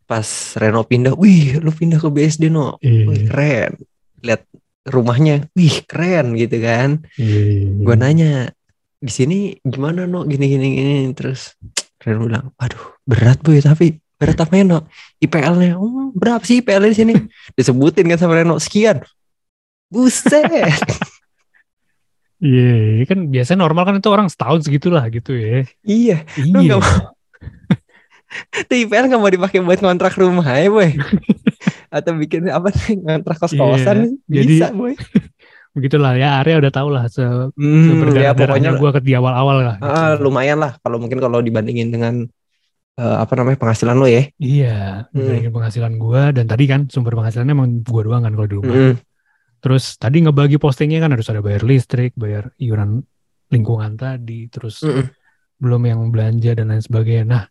Pas 0.10 0.26
Reno 0.58 0.82
pindah, 0.82 1.14
wih 1.14 1.62
lu 1.62 1.70
pindah 1.70 2.02
ke 2.02 2.10
BSD 2.10 2.50
no, 2.50 2.82
wih 2.82 3.06
Iya. 3.22 3.30
keren. 3.30 3.72
Lihat 4.26 4.42
rumahnya, 4.90 5.46
wih 5.54 5.86
keren 5.86 6.34
gitu 6.34 6.58
kan. 6.58 7.06
Iya. 7.22 7.70
Gua 7.86 7.94
nanya 7.94 8.50
di 8.98 9.14
sini 9.14 9.38
gimana 9.62 10.10
no, 10.10 10.26
gini 10.26 10.50
gini 10.50 10.68
gini 10.74 10.96
terus 11.14 11.54
Reno 12.02 12.26
bilang, 12.26 12.50
aduh 12.58 12.98
berat 13.06 13.46
bu 13.46 13.54
ya 13.54 13.62
tapi 13.74 14.02
berat 14.18 14.38
apa 14.42 14.54
ya 14.54 14.64
no? 14.66 14.80
IPL-nya, 15.22 15.78
oh, 15.78 16.10
berapa 16.12 16.42
sih 16.42 16.60
IPL 16.60 16.90
di 16.90 16.98
sini? 16.98 17.14
Disebutin 17.58 18.10
kan 18.10 18.18
sama 18.18 18.42
Reno 18.42 18.58
sekian. 18.58 19.02
Buset. 19.88 20.46
Iya, 22.38 23.02
kan 23.10 23.34
biasanya 23.34 23.66
normal 23.66 23.82
kan 23.90 23.96
itu 23.98 24.14
orang 24.14 24.30
setahun 24.30 24.70
segitulah 24.70 25.02
gitu 25.10 25.34
ya. 25.34 25.66
iya. 25.82 26.22
Iya. 26.38 26.78
nggak 26.78 26.86
Tuh 28.70 28.78
IPL 28.78 29.10
nggak 29.10 29.18
mau 29.18 29.32
dipakai 29.34 29.58
buat 29.66 29.82
kontrak 29.82 30.14
rumah 30.22 30.46
ya 30.46 30.70
boy 30.70 30.94
atau 31.88 32.14
bikin 32.14 32.52
apa 32.54 32.70
nih 32.70 33.02
kontrak 33.02 33.42
kos 33.42 33.58
kosan 33.58 34.22
Iya, 34.30 34.42
bisa 34.46 34.66
jadi- 34.70 34.78
boy 34.78 34.94
Begitulah 35.78 36.18
ya, 36.18 36.42
Arya 36.42 36.58
udah 36.58 36.74
tau 36.74 36.90
lah 36.90 37.06
se 37.06 37.22
hmm, 37.22 38.18
ya 38.18 38.34
pokoknya 38.34 38.82
gue 38.82 38.90
ke 38.98 39.02
di 39.02 39.14
awal-awal 39.14 39.62
lah. 39.62 39.76
ah, 39.78 40.18
gitu. 40.18 40.26
lumayan 40.26 40.58
lah 40.58 40.74
kalau 40.82 40.98
mungkin 40.98 41.22
kalau 41.22 41.38
dibandingin 41.38 41.94
dengan 41.94 42.26
eh, 42.98 43.18
apa 43.24 43.34
namanya 43.38 43.58
penghasilan 43.62 43.96
lo 43.98 44.08
ya 44.10 44.24
Iya, 44.38 45.08
Hmm. 45.14 45.54
penghasilan 45.54 45.94
gue 46.02 46.22
dan 46.34 46.46
tadi 46.50 46.64
kan 46.66 46.82
sumber 46.90 47.14
penghasilannya 47.18 47.54
emang 47.54 47.70
gue 47.86 48.02
doang 48.04 48.26
kan 48.26 48.34
kalau 48.34 48.48
di 48.50 48.58
rumah. 48.58 48.76
Hmm, 48.76 48.96
Terus 49.58 49.98
tadi 49.98 50.22
ngebagi 50.22 50.58
postingnya 50.62 51.02
kan 51.02 51.14
harus 51.18 51.28
ada 51.34 51.42
bayar 51.42 51.66
listrik, 51.66 52.14
bayar 52.14 52.54
iuran 52.62 53.02
lingkungan 53.50 53.98
tadi, 53.98 54.46
terus 54.54 54.86
Mm-mm. 54.86 55.10
belum 55.58 55.82
yang 55.90 56.02
belanja 56.14 56.54
dan 56.54 56.70
lain 56.70 56.84
sebagainya. 56.84 57.26
Nah, 57.26 57.44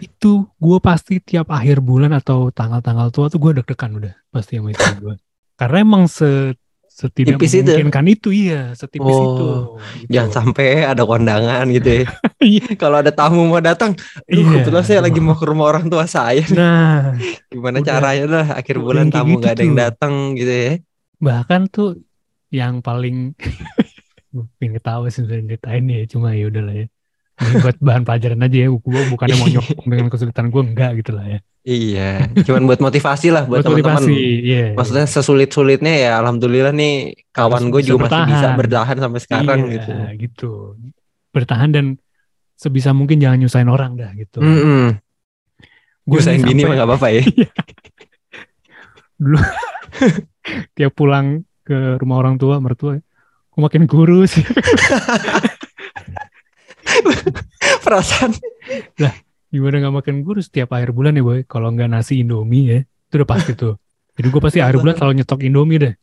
itu 0.00 0.46
gue 0.46 0.78
pasti 0.80 1.18
tiap 1.20 1.50
akhir 1.50 1.82
bulan 1.82 2.14
atau 2.14 2.48
tanggal-tanggal 2.54 3.10
tua 3.12 3.26
tuh 3.28 3.42
gue 3.42 3.58
deg-degan 3.60 3.92
udah 3.98 4.14
pasti 4.30 4.56
sama 4.56 4.70
istri 4.72 4.94
gue. 5.02 5.14
Karena 5.58 5.76
emang 5.82 6.04
se 6.06 6.54
setidak 6.96 7.36
Tipis 7.36 7.52
itu? 7.52 7.68
memungkinkan 7.68 8.04
itu. 8.08 8.28
iya, 8.32 8.72
setipis 8.72 9.04
Oh, 9.12 9.20
itu. 9.20 9.46
Gitu. 10.00 10.12
Jangan 10.16 10.30
sampai 10.32 10.66
ada 10.88 11.02
kondangan 11.04 11.64
gitu 11.68 11.90
ya. 12.02 12.04
Iya. 12.40 12.66
Kalau 12.80 12.96
ada 13.04 13.12
tamu 13.12 13.44
mau 13.52 13.60
datang, 13.60 13.92
Iya. 14.32 14.64
kebetulan 14.64 14.84
saya 14.86 15.00
lagi 15.04 15.20
mau 15.20 15.36
ke 15.36 15.44
rumah 15.44 15.66
orang 15.72 15.86
tua 15.92 16.08
saya. 16.08 16.40
Nah, 16.56 17.12
Gimana 17.52 17.84
Udah. 17.84 17.88
caranya 17.92 18.26
lah 18.32 18.46
akhir 18.56 18.76
bulan 18.80 19.12
tamu 19.12 19.36
gitu 19.36 19.44
gak 19.44 19.52
ada 19.56 19.62
yang 19.62 19.76
datang 19.76 20.14
gitu 20.34 20.48
ya. 20.52 20.72
bahkan 21.16 21.64
tuh 21.68 22.00
yang 22.52 22.80
paling 22.80 23.32
pengen 24.60 24.80
sih 25.08 25.12
sebenarnya 25.24 25.56
ceritain 25.56 25.84
ya, 25.88 26.00
cuma 26.08 26.28
ya 26.36 26.44
udahlah 26.48 26.74
ya. 26.76 26.86
Buat 27.36 27.76
bahan 27.78 28.02
pelajaran 28.02 28.40
aja 28.40 28.56
ya, 28.56 28.68
gue 28.68 29.02
bukannya 29.06 29.36
mau 29.36 29.44
nyokong 29.46 29.86
dengan 29.92 30.08
kesulitan 30.08 30.48
gue 30.48 30.62
enggak 30.64 30.90
gitu 30.98 31.12
lah 31.12 31.26
ya. 31.26 31.38
Iya, 31.66 32.30
cuman 32.46 32.62
buat 32.64 32.78
motivasi 32.78 33.28
lah 33.28 33.42
buat 33.42 33.60
Buat 33.60 33.74
teman-teman. 33.74 33.98
motivasi, 33.98 34.22
iya. 34.40 34.66
Maksudnya 34.72 35.04
sesulit-sulitnya 35.04 35.94
ya 35.98 36.10
alhamdulillah 36.16 36.70
nih 36.70 36.94
kawan 37.28 37.68
gue 37.68 37.82
juga 37.82 38.06
masih 38.06 38.22
bisa 38.24 38.38
bertahan. 38.38 38.54
bertahan 38.56 38.96
sampai 39.02 39.20
sekarang 39.20 39.58
Iya, 39.60 39.72
gitu. 39.74 39.92
gitu. 40.16 40.50
Bertahan 41.28 41.70
dan 41.70 41.86
sebisa 42.54 42.94
mungkin 42.94 43.18
jangan 43.18 43.42
nyusahin 43.42 43.66
orang 43.66 43.98
dah 43.98 44.14
gitu. 44.14 44.38
Mm-mm. 44.38 44.94
Gue 46.06 46.22
Nyusahin 46.22 46.38
nih 46.38 46.46
bini 46.46 46.62
mah 46.64 46.74
gak 46.78 46.86
apa-apa 46.86 47.08
ya. 47.10 47.22
dulu 49.20 49.38
tiap 50.78 50.92
pulang 50.94 51.42
ke 51.66 51.98
rumah 51.98 52.16
orang 52.16 52.38
tua, 52.38 52.62
mertua, 52.62 52.94
gue 52.94 53.60
makin 53.60 53.84
kurus. 53.84 54.38
Perasaan. 57.84 58.32
Gimana 59.50 59.76
nggak 59.82 59.94
makin 60.02 60.16
kurus 60.26 60.50
tiap 60.50 60.74
akhir 60.74 60.92
bulan 60.92 61.16
ya 61.16 61.22
boy? 61.22 61.46
Kalau 61.46 61.70
nggak 61.72 61.88
nasi 61.88 62.20
Indomie 62.20 62.64
ya, 62.66 62.78
itu 62.82 63.14
udah 63.22 63.28
pasti 63.28 63.52
tuh. 63.54 63.78
Jadi 64.16 64.26
gue 64.32 64.40
pasti 64.40 64.58
akhir 64.64 64.80
bulan 64.80 64.94
selalu 64.96 65.14
nyetok 65.22 65.40
Indomie 65.44 65.78
deh. 65.80 65.94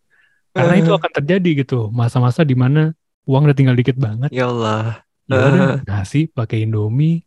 Karena 0.53 0.73
itu 0.77 0.91
akan 0.93 1.11
terjadi 1.21 1.65
gitu. 1.65 1.89
Masa-masa 1.89 2.45
di 2.45 2.53
mana 2.53 2.93
uang 3.25 3.49
udah 3.49 3.57
tinggal 3.57 3.73
dikit 3.73 3.97
banget. 3.97 4.29
Ya 4.29 4.47
Allah. 4.49 5.01
Ya 5.25 5.39
udah, 5.39 5.69
nasi 5.87 6.29
pakai 6.29 6.69
Indomie. 6.69 7.25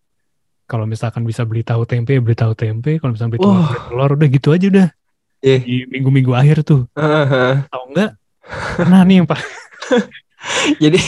Kalau 0.67 0.83
misalkan 0.87 1.23
bisa 1.23 1.47
beli 1.47 1.63
tahu 1.63 1.87
tempe, 1.87 2.19
beli 2.19 2.35
tahu 2.35 2.55
tempe. 2.55 2.99
Kalau 2.99 3.15
misalkan 3.15 3.35
beli 3.35 3.43
telur, 3.43 3.63
beli 3.63 3.79
telur, 3.87 4.11
udah 4.19 4.29
gitu 4.31 4.49
aja 4.51 4.67
udah. 4.67 4.89
Iya. 5.43 5.59
Di 5.63 5.77
minggu-minggu 5.91 6.33
akhir 6.35 6.67
tuh. 6.67 6.91
Tahu 7.71 7.85
nggak? 7.95 8.11
Nah 8.91 9.03
nih 9.07 9.23
yang 9.23 9.27
pak. 9.27 9.43
Jadi 10.83 10.99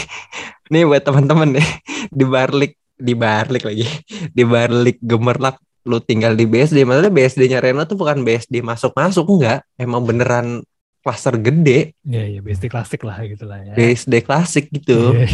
nih 0.68 0.84
buat 0.84 1.02
teman-teman 1.02 1.54
nih 1.54 1.68
di 2.18 2.24
Barlik 2.24 2.72
di 2.94 3.14
Barlik 3.14 3.62
lagi 3.62 3.86
di 4.36 4.42
Barlik 4.42 4.98
Gemerlak 5.00 5.56
lu 5.82 5.98
tinggal 5.98 6.32
di 6.32 6.44
BSD 6.44 6.84
maksudnya 6.84 7.08
BSD-nya 7.08 7.58
Reno 7.58 7.82
tuh 7.82 7.96
bukan 7.96 8.20
BSD 8.20 8.60
masuk-masuk 8.60 9.24
enggak 9.30 9.64
emang 9.74 10.04
beneran 10.04 10.60
klaster 11.00 11.32
gede 11.34 11.96
Ya 12.02 12.22
ya 12.22 12.38
basic 12.38 12.68
klasik 12.68 13.00
lah 13.00 13.16
gitu 13.22 13.42
lah 13.42 13.56
ya. 13.58 13.72
BSD 13.72 14.20
klasik 14.20 14.68
gitu 14.68 15.16
Iya. 15.16 15.26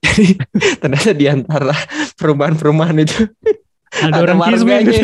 jadi 0.00 0.26
ternyata 0.80 1.10
di 1.10 1.26
antara 1.26 1.74
perumahan-perumahan 2.14 2.94
itu 3.00 3.26
Ada, 3.90 4.22
orang 4.22 4.38
kismin. 4.46 4.70
warganya 4.86 5.02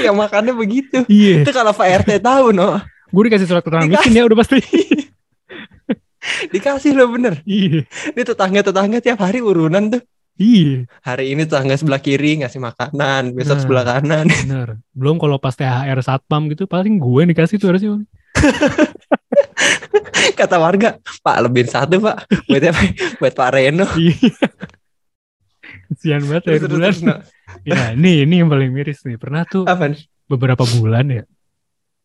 yang 0.00 0.16
makannya 0.16 0.52
begitu 0.52 1.06
Iya. 1.06 1.46
itu 1.46 1.50
kalau 1.52 1.70
Pak 1.70 1.86
RT 2.02 2.18
tahu 2.18 2.50
no 2.50 2.82
Gue 3.08 3.22
dikasih 3.24 3.46
surat 3.46 3.62
keterangan 3.62 3.88
miskin 3.88 4.12
ya 4.12 4.26
udah 4.26 4.36
pasti. 4.36 4.60
dikasih 6.54 6.92
lo 6.92 7.08
bener 7.10 7.40
Iya. 7.42 7.82
ini 7.86 8.20
tetangga-tetangga 8.22 8.98
tiap 8.98 9.18
hari 9.18 9.38
urunan 9.38 9.90
tuh 9.90 10.02
Iya. 10.38 10.86
hari 11.02 11.34
ini 11.34 11.42
tetangga 11.44 11.74
sebelah 11.74 11.98
kiri 11.98 12.40
ngasih 12.40 12.58
makanan 12.58 13.34
besok 13.34 13.58
Nah. 13.58 13.62
sebelah 13.62 13.84
kanan 13.86 14.24
Bener. 14.46 14.68
Belum 14.94 15.16
kalau 15.16 15.36
pas 15.36 15.52
THR 15.52 15.98
satpam 15.98 16.46
gitu 16.48 16.64
paling 16.64 16.96
gue 16.96 17.18
yang 17.22 17.28
dikasih 17.28 17.56
tuh 17.56 17.70
harusnya. 17.70 18.02
kata 20.38 20.54
warga 20.56 20.96
pak 21.20 21.36
lebihin 21.42 21.66
satu 21.66 21.98
pak 21.98 22.22
buat 22.46 22.62
apa 22.62 22.80
buat 23.18 23.32
Pak 23.34 23.48
Reno 23.50 23.84
Iya. 23.98 24.14
Kesian 25.90 26.22
banget 26.24 26.42
akhir 26.46 26.60
Terus, 26.62 26.70
bulan. 26.70 26.86
terus, 26.86 26.98
no. 27.02 27.14
Ya, 27.64 27.92
ini 27.92 28.22
ini 28.22 28.34
yang 28.40 28.48
paling 28.48 28.70
miris 28.70 29.02
nih. 29.02 29.16
Pernah 29.16 29.42
tuh 29.44 29.64
apa 29.64 29.92
beberapa 30.24 30.62
bulan 30.68 31.04
ya. 31.10 31.22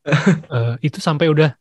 eh, 0.07 0.73
itu 0.81 0.97
sampai 0.99 1.29
udah 1.29 1.53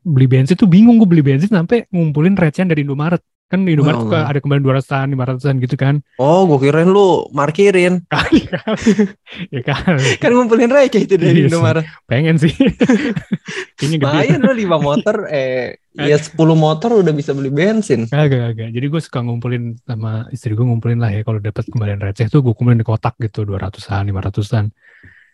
beli 0.00 0.26
bensin 0.26 0.56
tuh 0.56 0.64
bingung 0.66 0.96
gue 0.96 1.08
beli 1.08 1.20
bensin 1.20 1.48
sampai 1.48 1.84
ngumpulin 1.88 2.34
recehan 2.34 2.68
dari 2.68 2.82
Indomaret. 2.82 3.20
Kan 3.50 3.66
di 3.66 3.74
Indomaret 3.74 3.98
Oh, 3.98 4.14
ada 4.14 4.38
kembali 4.38 4.62
200-an, 4.62 5.10
500-an 5.10 5.58
gitu 5.58 5.74
kan. 5.74 5.98
oh 6.16 6.46
gue 6.46 6.58
kirain 6.62 6.86
lu 6.86 7.26
markirin 7.34 7.98
Kali 8.14 8.46
kali. 8.46 8.92
ya 9.50 9.60
kali. 9.66 10.22
kan 10.22 10.30
ngumpulin 10.30 10.70
receh 10.70 11.02
itu 11.02 11.18
dari 11.18 11.34
Iya 11.34 11.34
sih. 11.34 11.46
Indomaret 11.50 11.84
Pengen 12.06 12.38
sih. 12.38 12.54
Ini 13.82 13.96
gede. 13.98 14.06
lumayan 14.06 14.40
lu 14.40 14.52
5 14.54 14.78
motor 14.78 15.16
eh 15.26 15.82
ya 15.90 16.14
10 16.14 16.38
motor 16.54 17.02
udah 17.02 17.10
bisa 17.10 17.34
beli 17.34 17.50
bensin 17.50 18.06
Agak 18.06 18.54
agak. 18.54 18.70
Jadi 18.70 18.86
gue 18.86 19.00
suka 19.02 19.18
ngumpulin 19.18 19.74
sama 19.82 20.30
istri 20.30 20.54
gue 20.54 20.62
ngumpulin 20.62 21.02
lah 21.02 21.10
ya 21.10 21.26
kalau 21.26 21.42
dapat 21.42 21.66
kembalian 21.66 21.98
receh 21.98 22.30
tuh 22.30 22.40
gue 22.40 22.54
kumpulin 22.54 22.78
di 22.78 22.86
kotak 22.86 23.18
gitu 23.18 23.42
200-an, 23.42 24.06
500-an. 24.06 24.64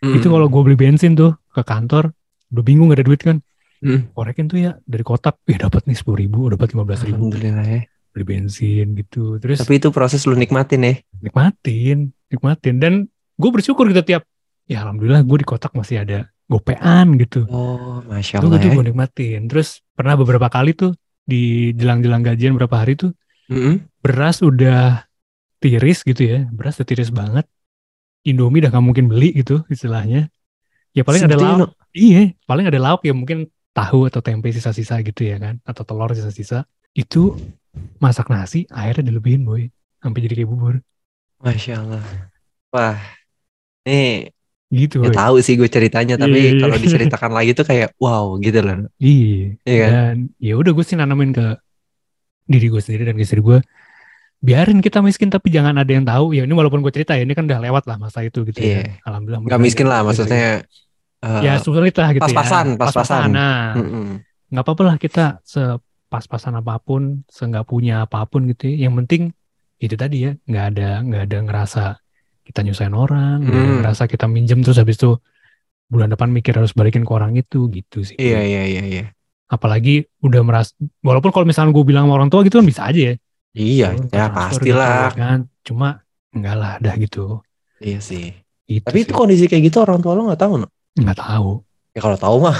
Hmm. 0.01 0.13
Itu 0.17 0.27
kalau 0.29 0.49
gue 0.49 0.61
beli 0.65 0.73
bensin 0.73 1.13
tuh 1.13 1.37
ke 1.49 1.61
kantor, 1.61 2.09
udah 2.49 2.63
bingung 2.65 2.89
gak 2.89 2.97
ada 2.97 3.05
duit 3.05 3.21
kan. 3.21 3.37
Hmm. 3.77 4.09
Korekin 4.13 4.49
tuh 4.49 4.57
ya 4.57 4.71
dari 4.89 5.05
kotak, 5.05 5.37
ya 5.45 5.69
dapat 5.69 5.85
nih 5.85 5.97
sepuluh 5.97 6.17
ribu, 6.17 6.49
dapat 6.49 6.73
lima 6.73 6.83
belas 6.83 7.05
ribu 7.05 7.29
Alhamdulillah 7.29 7.65
ya 7.67 7.81
beli 8.13 8.25
bensin 8.25 8.97
gitu. 8.97 9.37
Terus 9.37 9.61
tapi 9.61 9.77
itu 9.77 9.93
proses 9.93 10.25
lu 10.25 10.33
nikmatin 10.33 10.81
ya 10.81 10.93
nikmatin, 11.21 12.09
nikmatin. 12.33 12.75
Dan 12.81 12.93
gue 13.37 13.49
bersyukur 13.53 13.85
gitu 13.93 14.01
tiap, 14.01 14.25
ya 14.65 14.81
alhamdulillah 14.81 15.21
gue 15.21 15.37
di 15.37 15.45
kotak 15.45 15.77
masih 15.77 16.01
ada 16.01 16.25
gopean 16.49 17.19
gitu. 17.21 17.45
oh 17.51 18.01
masya 18.09 18.41
Itu 18.41 18.49
Allah 18.49 18.57
tuh 18.57 18.69
ya 18.69 18.73
gue 18.73 18.85
nikmatin. 18.89 19.45
Terus 19.45 19.85
pernah 19.93 20.17
beberapa 20.17 20.49
kali 20.49 20.73
tuh 20.73 20.97
di 21.21 21.75
jelang-jelang 21.77 22.25
gajian 22.25 22.57
berapa 22.57 22.73
hari 22.81 22.97
tuh 22.97 23.13
Mm-mm. 23.51 23.85
beras 24.01 24.41
udah 24.41 25.05
tiris 25.61 26.01
gitu 26.01 26.25
ya, 26.25 26.49
beras 26.49 26.81
udah 26.81 26.87
tiris 26.89 27.13
banget. 27.13 27.45
Indomie 28.25 28.59
udah 28.65 28.73
gak 28.73 28.83
mungkin 28.83 29.05
beli 29.07 29.31
gitu 29.37 29.61
istilahnya. 29.69 30.27
Ya 30.97 31.05
paling 31.05 31.29
ada 31.29 31.37
lauk. 31.37 31.57
no. 31.61 31.65
Iya, 31.93 32.33
paling 32.49 32.65
ada 32.65 32.79
lauk 32.81 33.05
ya 33.05 33.13
mungkin 33.13 33.47
tahu 33.77 34.09
atau 34.09 34.25
tempe 34.25 34.49
sisa-sisa 34.49 34.97
gitu 35.05 35.21
ya 35.21 35.37
kan, 35.37 35.61
atau 35.61 35.85
telur 35.85 36.09
sisa-sisa. 36.11 36.65
Itu 36.91 37.37
masak 38.01 38.33
nasi, 38.33 38.65
airnya 38.73 39.05
dilebihin 39.05 39.45
boy, 39.45 39.69
sampai 40.01 40.19
jadi 40.25 40.33
kayak 40.41 40.49
bubur. 40.49 40.75
masya 41.37 41.85
Allah 41.85 42.01
wah 42.73 42.97
nih 43.85 44.33
Gitu. 44.67 44.99
ya 44.99 45.07
boy. 45.07 45.15
tahu 45.15 45.35
sih 45.39 45.53
gue 45.55 45.69
ceritanya 45.69 46.17
Iya, 46.17 46.23
tapi 46.25 46.39
iya, 46.43 46.51
kalau 46.59 46.75
iya. 46.75 46.83
diceritakan 46.83 47.31
lagi 47.31 47.51
tuh 47.53 47.63
kayak 47.63 47.93
wow 48.01 48.35
gitu 48.41 48.59
loh 48.59 48.89
Iya. 48.97 49.55
Iya 49.63 49.77
kan? 49.79 49.91
Dan 49.93 50.15
ya 50.41 50.53
udah 50.57 50.71
gue 50.73 50.83
sih 50.83 50.97
nanamin 50.97 51.31
ke 51.31 51.45
diri 52.49 52.67
gue 52.67 52.81
sendiri 52.81 53.07
dan 53.07 53.15
istri 53.21 53.39
gue. 53.39 53.61
Biarin 54.41 54.81
kita 54.81 54.99
miskin 54.99 55.29
tapi 55.29 55.53
jangan 55.53 55.77
ada 55.77 55.87
yang 55.87 56.03
tahu. 56.03 56.33
Ya 56.35 56.43
ini 56.43 56.51
walaupun 56.51 56.81
gue 56.81 56.91
cerita 56.91 57.13
ya 57.13 57.23
ini 57.23 57.31
kan 57.31 57.45
udah 57.47 57.61
lewat 57.63 57.85
lah 57.85 57.95
masa 57.95 58.25
itu 58.25 58.43
gitu 58.43 58.59
ya. 58.59 58.81
Iya. 58.83 58.99
Alhamdulillah. 59.07 59.41
nggak 59.47 59.61
miskin 59.61 59.87
lah 59.87 60.01
maksudnya 60.03 60.65
eh, 61.25 61.41
Ya 61.45 61.53
sulit 61.61 61.93
lah 61.97 62.09
gitu 62.13 62.23
pas-pasan, 62.25 62.65
ya. 62.75 62.79
pas-pasan. 62.81 63.27
Nah, 63.33 63.73
mm-mm. 63.77 64.05
nggak 64.51 64.63
apa-apa 64.63 64.83
lah 64.87 64.95
kita 65.01 65.25
sepas-pasan 65.43 66.53
apa 66.59 66.77
pun, 66.79 67.23
seenggak 67.27 67.65
punya 67.67 68.05
apa 68.05 68.23
pun 68.29 68.47
gitu 68.51 68.69
ya. 68.71 68.87
Yang 68.87 68.93
penting 69.03 69.21
itu 69.77 69.95
tadi 69.97 70.17
ya, 70.25 70.31
nggak 70.49 70.65
ada 70.73 70.89
nggak 71.05 71.21
ada 71.29 71.37
ngerasa 71.45 71.83
kita 72.47 72.59
nyusahin 72.63 72.95
orang, 72.95 73.37
Hmm. 73.43 73.83
ngerasa 73.83 74.07
kita 74.07 74.25
minjem 74.31 74.63
terus 74.63 74.79
habis 74.79 74.95
itu 74.97 75.19
bulan 75.87 76.11
depan 76.11 76.27
mikir 76.31 76.51
harus 76.55 76.71
balikin 76.75 77.03
ke 77.07 77.11
orang 77.11 77.35
itu 77.35 77.67
gitu 77.71 78.03
sih. 78.03 78.15
iya 78.19 78.39
iya 78.43 78.61
iya 78.67 78.83
iya 78.87 79.05
Apalagi 79.47 80.03
udah 80.19 80.41
merasa, 80.43 80.75
walaupun 80.99 81.31
kalau 81.31 81.47
misalnya 81.47 81.71
gue 81.71 81.85
bilang 81.87 82.03
sama 82.07 82.19
orang 82.19 82.27
tua 82.31 82.43
gitu 82.43 82.59
kan 82.59 82.67
bisa 82.67 82.83
aja 82.91 83.01
ya. 83.11 83.15
iya 83.55 83.95
Oh, 83.95 84.03
ya 84.11 84.27
transfer 84.27 84.35
pastilah 84.35 84.91
gitu 85.07 85.17
kan. 85.23 85.39
Cuma 85.63 85.87
enggak 86.35 86.55
lah, 86.59 86.73
dah 86.83 86.95
gitu. 86.99 87.39
iya 87.79 87.99
sih 88.03 88.35
Gitu 88.67 88.83
tapi 88.83 88.97
sih. 88.99 89.05
itu 89.07 89.13
kondisi 89.15 89.45
kayak 89.47 89.63
gitu 89.71 89.77
orang 89.79 89.99
tua 90.03 90.11
lo 90.11 90.27
nggak 90.27 90.41
tahu 90.43 90.53
no 90.59 90.67
nggak 90.97 91.17
tahu. 91.17 91.61
ya 91.91 91.99
kalau 91.99 92.13
tahu 92.15 92.37
mah 92.39 92.57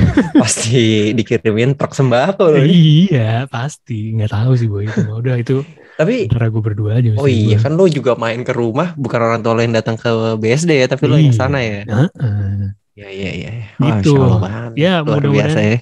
pasti 0.42 0.80
dikirimin 1.12 1.74
truk 1.74 1.92
sembako 1.92 2.50
loh 2.50 2.62
Iya, 2.62 3.46
pasti 3.46 4.12
nggak 4.12 4.30
tahu 4.30 4.52
sih 4.54 4.66
boy 4.66 4.84
itu. 4.84 5.00
Udah 5.12 5.36
itu 5.36 5.62
tapi 5.94 6.24
antara 6.26 6.48
gue 6.48 6.58
berdua 6.58 6.96
aja. 6.96 7.12
oh 7.14 7.24
iya 7.24 7.54
gua. 7.54 7.62
kan 7.62 7.72
lo 7.74 7.84
juga 7.84 8.12
main 8.14 8.40
ke 8.40 8.50
rumah 8.50 8.96
bukan 8.96 9.20
orang 9.20 9.40
tua 9.40 9.52
lo 9.52 9.60
yang 9.60 9.74
datang 9.74 9.94
ke 9.94 10.08
BSD 10.34 10.70
ya 10.74 10.86
tapi 10.86 11.04
lo 11.04 11.14
yang 11.14 11.28
Iya. 11.28 11.36
sana 11.36 11.58
ya 11.60 11.84
Heeh. 11.84 12.72
iya 12.94 13.08
iya 13.10 13.30
iya 13.32 13.50
Gitu. 13.76 14.10
Masya 14.10 14.18
Allah, 14.18 14.40
banget. 14.40 14.72
Ya, 14.74 14.92
luar 14.98 15.20
mudah-mudahan- 15.20 15.34
biasa 15.46 15.60
ya 15.60 15.78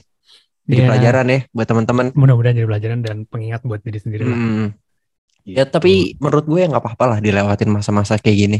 jadi 0.64 0.74
Ya, 0.74 0.86
pelajaran 0.86 1.26
ya 1.26 1.40
buat 1.48 1.66
teman-teman 1.66 2.06
Mudah-mudahan 2.12 2.54
jadi 2.54 2.66
pelajaran 2.66 2.98
dan 3.00 3.16
pengingat 3.24 3.62
buat 3.62 3.80
diri 3.80 3.96
sendiri 3.96 4.22
lah. 4.22 4.34
Mm. 4.34 4.66
Gitu. 5.40 5.54
Ya 5.54 5.64
tapi 5.64 5.92
menurut 6.18 6.44
gue 6.44 6.58
ya 6.58 6.68
nggak 6.68 6.82
apa-apa 6.82 7.04
lah 7.06 7.18
dilewatin 7.18 7.70
masa-masa 7.70 8.18
kayak 8.18 8.36
gini. 8.38 8.58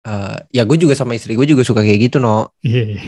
Eh, 0.00 0.36
ya 0.56 0.64
gue 0.64 0.80
juga 0.80 0.96
sama 0.96 1.12
istri 1.12 1.36
gue 1.36 1.44
juga 1.44 1.60
suka 1.60 1.84
kayak 1.84 2.08
gitu 2.08 2.16
no. 2.18 2.48
Iya, 2.64 2.82
iya. 2.96 3.00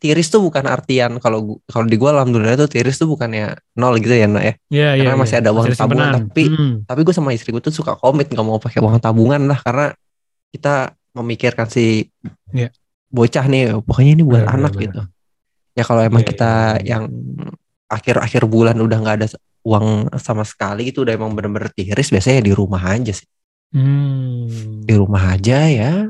tiris 0.00 0.32
tuh 0.32 0.40
bukan 0.40 0.64
artian 0.64 1.20
kalau 1.20 1.60
kalau 1.68 1.84
di 1.84 2.00
gua 2.00 2.16
alhamdulillah 2.16 2.56
tuh 2.56 2.72
tiris 2.72 2.96
tuh 2.96 3.04
bukannya 3.04 3.52
nol 3.76 4.00
gitu 4.00 4.16
ya 4.16 4.24
no 4.24 4.40
ya 4.40 4.56
Iya, 4.72 4.96
iya. 4.96 5.04
Karena 5.04 5.20
masih 5.20 5.36
iya. 5.36 5.42
ada 5.44 5.50
uang 5.52 5.66
tabungan, 5.68 5.76
simpenan. 5.76 6.12
tapi- 6.32 6.48
Hmm. 6.48 6.72
tapi 6.88 7.00
gue 7.04 7.12
sama 7.12 7.30
istri 7.36 7.52
gue 7.52 7.60
tuh 7.60 7.68
suka 7.68 7.92
komit 7.94 8.32
nggak 8.32 8.40
mau 8.40 8.56
pakai 8.56 8.80
uang 8.80 8.96
tabungan 8.96 9.44
lah 9.44 9.60
karena 9.60 9.92
kita 10.48 10.96
memikirkan 11.12 11.68
si 11.68 12.08
Iya. 12.48 12.72
bocah 13.12 13.44
nih 13.44 13.76
pokoknya 13.84 14.12
ini 14.16 14.24
buat 14.24 14.40
Benar, 14.40 14.56
anak 14.56 14.72
benar, 14.72 14.84
gitu 14.88 15.00
ya 15.76 15.84
kalau 15.84 16.00
emang 16.00 16.22
Iya, 16.24 16.28
kita 16.32 16.50
iya, 16.50 16.72
iya. 16.72 16.88
yang 16.88 17.02
akhir-akhir 17.86 18.42
bulan 18.46 18.80
udah 18.80 18.98
nggak 18.98 19.16
ada 19.20 19.26
uang 19.60 19.86
sama 20.16 20.48
sekali 20.48 20.88
itu 20.88 21.04
udah 21.04 21.12
emang 21.12 21.36
bener-bener 21.36 21.68
tiris 21.70 22.08
biasanya 22.08 22.40
di 22.40 22.56
rumah 22.56 22.80
aja 22.80 23.12
sih 23.12 23.28
Hmm. 23.70 24.80
di 24.80 24.94
rumah 24.96 25.36
aja 25.36 25.68
ya 25.68 26.08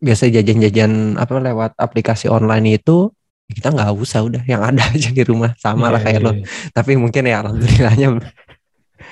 biasa 0.00 0.26
jajan-jajan 0.28 1.14
apa 1.14 1.32
lewat 1.38 1.76
aplikasi 1.76 2.26
online 2.26 2.76
itu 2.76 3.12
kita 3.46 3.68
nggak 3.68 3.90
usah 3.92 4.22
udah 4.22 4.42
yang 4.44 4.62
ada 4.62 4.80
aja 4.86 5.10
di 5.10 5.22
rumah 5.22 5.52
sama 5.56 5.90
lah 5.90 6.00
Iya, 6.00 6.06
kayak 6.06 6.20
iya, 6.20 6.26
lo 6.26 6.32
iya. 6.32 6.44
tapi 6.70 6.92
mungkin 6.96 7.22
ya 7.24 7.36
alhamdulillahnya 7.40 8.08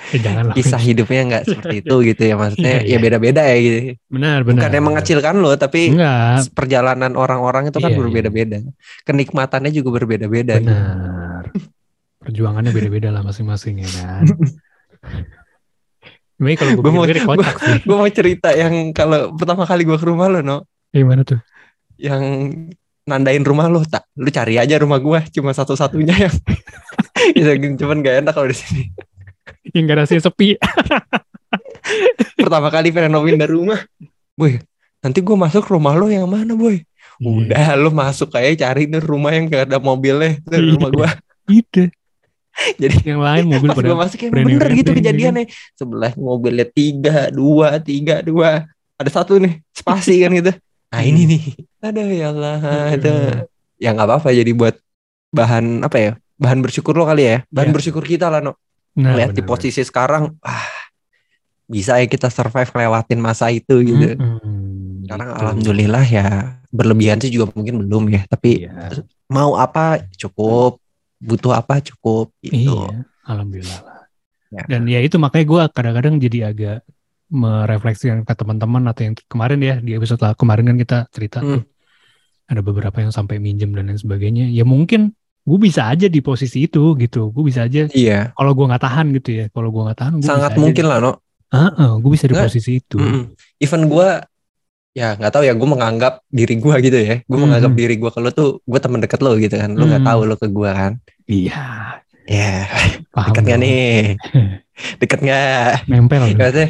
Eh, 0.09 0.17
jangan 0.17 0.55
kisah 0.57 0.79
hidupnya 0.79 1.21
nggak 1.27 1.43
seperti 1.49 1.75
itu 1.83 1.95
gitu 2.01 2.21
ya 2.23 2.33
maksudnya 2.33 2.81
Iya, 2.81 2.95
ya 2.95 2.97
beda-beda 2.97 3.41
ya 3.43 3.57
gitu 3.59 3.77
Benar, 4.09 4.41
benar. 4.41 4.57
bukan 4.57 4.71
yang 4.71 4.85
mengecilkan 4.87 5.35
lo 5.37 5.51
tapi 5.53 5.93
Enggak. 5.93 6.49
perjalanan 6.55 7.13
orang-orang 7.13 7.69
itu 7.69 7.77
kan 7.77 7.91
Iya, 7.91 7.93
iya. 7.93 8.01
berbeda-beda 8.01 8.57
kenikmatannya 9.03 9.69
juga 9.69 9.89
berbeda-beda 10.01 10.57
gitu. 10.57 10.71
Benar. 10.71 11.43
Perjuangannya 12.19 12.71
beda-beda 12.71 13.09
lah 13.11 13.21
masing-masing 13.21 13.85
ya 13.85 13.89
kan. 13.91 14.23
Kalau 16.39 16.71
gue 16.79 16.91
mau- 16.91 17.03
gue 17.83 17.95
mau 17.99 18.07
cerita 18.07 18.55
yang 18.55 18.95
kalau 18.95 19.35
pertama 19.35 19.67
kali 19.67 19.83
gue 19.83 19.99
ke 19.99 20.07
rumah 20.07 20.31
lo 20.31 20.39
no 20.39 20.63
Gimana 20.89 21.21
tuh? 21.23 21.39
yang 21.99 22.23
nandain 23.03 23.43
rumah 23.43 23.67
lo 23.67 23.83
tak 23.83 24.07
lu 24.15 24.31
cari 24.31 24.55
aja 24.55 24.79
rumah 24.79 25.03
gue 25.03 25.19
cuma 25.35 25.51
satu-satunya 25.51 26.15
yang 26.15 26.35
bisa 27.35 27.51
cuman 27.83 27.99
gak 27.99 28.23
enak 28.23 28.31
kalau 28.31 28.47
di 28.47 28.55
sini 28.55 28.83
Yang 29.75 29.85
garasi 29.85 30.15
sepi. 30.17 30.55
pertama 32.39 32.71
kali 32.71 32.95
pengen 32.95 33.19
pindah 33.19 33.49
rumah 33.49 33.79
boy 34.33 34.63
nanti 35.01 35.19
gue 35.19 35.35
masuk 35.35 35.67
rumah 35.67 35.95
lo 35.95 36.07
yang 36.07 36.23
mana 36.23 36.55
boy 36.55 36.79
Iya. 37.19 37.27
udah 37.35 37.67
lo 37.75 37.91
masuk 37.91 38.31
kayak 38.31 38.63
cari 38.63 38.87
nih 38.87 39.03
rumah 39.03 39.35
yang 39.35 39.51
gak 39.51 39.67
ada 39.67 39.77
mobilnya 39.83 40.39
itu 40.39 40.55
Iya. 40.55 40.71
rumah 40.71 40.89
gue 40.89 41.09
Gitu. 41.49 41.81
jadi 42.81 42.95
Yang 43.03 43.21
lain 43.27 43.43
mobil 43.43 43.67
pas 43.67 43.75
gue 43.75 43.83
pada 43.83 43.99
masuk 43.99 44.17
new, 44.23 44.31
bener 44.31 44.55
brand 44.55 44.77
gitu 44.77 44.91
kejadiannya 44.95 45.45
sebelah 45.75 46.11
mobilnya 46.15 46.63
tiga 46.63 47.27
dua 47.27 47.75
tiga 47.79 48.23
dua 48.23 48.63
ada 48.95 49.09
satu 49.11 49.35
nih 49.35 49.59
spasi 49.75 50.23
kan 50.23 50.31
gitu 50.31 50.55
nah 50.89 51.01
ini 51.01 51.21
nih 51.25 51.43
aduh 51.79 52.07
ya 52.07 52.27
Allah 52.29 52.57
itu 52.91 53.13
ya 53.77 53.89
nggak 53.91 54.07
apa-apa 54.07 54.29
jadi 54.31 54.51
buat 54.51 54.75
bahan 55.29 55.81
apa 55.81 55.97
ya 55.97 56.11
bahan 56.35 56.59
bersyukur 56.59 56.93
lo 56.93 57.05
kali 57.05 57.23
ya 57.23 57.37
bahan 57.47 57.69
Iya. 57.69 57.75
bersyukur 57.75 58.03
kita 58.03 58.27
lah 58.27 58.41
no 58.41 58.53
Nah, 58.91 59.15
lihat 59.15 59.31
di 59.31 59.41
posisi 59.41 59.79
sekarang 59.79 60.35
ah 60.41 60.65
bisa 61.63 61.95
ya 61.95 62.05
kita 62.05 62.27
survive 62.27 62.67
ngelewatin 62.67 63.15
masa 63.17 63.47
itu 63.47 63.79
gitu 63.79 64.17
benar. 64.17 64.17
Mm-mm, 64.17 65.05
sekarang 65.05 65.27
gitu. 65.29 65.39
alhamdulillah 65.39 66.05
ya 66.05 66.25
berlebihan 66.67 67.17
sih 67.17 67.29
juga 67.29 67.53
mungkin 67.53 67.85
belum 67.85 68.09
ya 68.09 68.25
tapi 68.25 68.65
Iya. 68.65 68.89
mau 69.27 69.53
apa 69.55 70.03
cukup 70.11 70.81
butuh 71.17 71.53
apa 71.53 71.79
cukup 71.79 72.33
gitu 72.41 72.89
Iya, 72.89 73.05
alhamdulillah 73.23 73.79
lah. 73.79 73.99
Ya. 74.49 74.63
Dan 74.65 74.89
ya 74.89 74.99
itu 74.99 75.15
makanya 75.15 75.45
gue 75.45 75.61
kadang-kadang 75.69 76.15
jadi 76.17 76.39
agak 76.49 76.77
merefleksikan 77.29 78.21
ke 78.21 78.33
teman-teman 78.33 78.83
atau 78.85 79.01
yang 79.03 79.15
kemarin 79.25 79.59
ya 79.59 79.75
di 79.77 79.93
episode 79.93 80.19
lah 80.19 80.33
kemarin 80.33 80.65
kan 80.67 80.77
kita 80.77 80.97
cerita 81.09 81.39
Hmm. 81.39 81.49
tuh 81.55 81.63
ada 82.45 82.61
beberapa 82.61 82.97
yang 82.97 83.13
sampai 83.13 83.37
minjem 83.37 83.69
dan 83.71 83.87
lain 83.87 83.95
sebagainya. 83.95 84.49
Ya 84.49 84.65
mungkin 84.65 85.13
gue 85.45 85.59
bisa 85.59 85.85
aja 85.85 86.05
di 86.05 86.17
posisi 86.19 86.65
itu 86.65 86.97
gitu. 86.97 87.29
Gue 87.29 87.45
bisa 87.45 87.63
aja 87.63 87.85
iya 87.89 88.33
kalau 88.33 88.53
gue 88.53 88.65
nggak 88.65 88.81
tahan 88.81 89.13
gitu 89.13 89.29
ya. 89.31 89.45
Kalau 89.49 89.69
gue 89.69 89.81
nggak 89.85 89.97
tahan, 89.97 90.13
gue 90.17 90.25
sangat 90.25 90.57
mungkin 90.57 90.85
aja. 90.85 90.91
lah 90.91 90.97
no 91.01 91.11
gue 92.01 92.11
bisa 92.13 92.25
di 92.25 92.33
Nggak, 92.33 92.45
posisi 92.49 92.71
itu. 92.77 92.97
Mm-mm. 92.97 93.33
even 93.57 93.85
gue 93.85 94.09
ya 94.89 95.13
nggak 95.13 95.29
tahu 95.29 95.45
ya 95.45 95.53
gue 95.53 95.67
menganggap 95.69 96.25
diri 96.27 96.57
gue 96.57 96.73
gitu 96.81 96.97
ya 96.97 97.15
gue 97.21 97.37
Hmm. 97.37 97.45
menganggap 97.45 97.73
diri 97.77 97.95
gue 97.95 98.09
kalau 98.09 98.29
tuh 98.29 98.49
gue 98.65 98.79
teman 98.81 98.99
dekat 98.99 99.21
lo 99.21 99.37
gitu 99.37 99.53
kan 99.53 99.69
lo 99.73 99.85
nggak 99.85 100.01
Hmm. 100.01 100.09
tahu 100.09 100.19
lo 100.25 100.35
ke 100.35 100.47
gue 100.49 100.69
kan 100.69 100.93
Iya, 101.29 101.61
ya 102.29 102.69
paham. 103.09 103.33
deket 103.33 103.43
dong. 103.43 103.59
nih 103.59 104.13
deket 105.01 105.19
nggak 105.19 105.71
Nempel. 105.87 106.21
maksudnya 106.29 106.67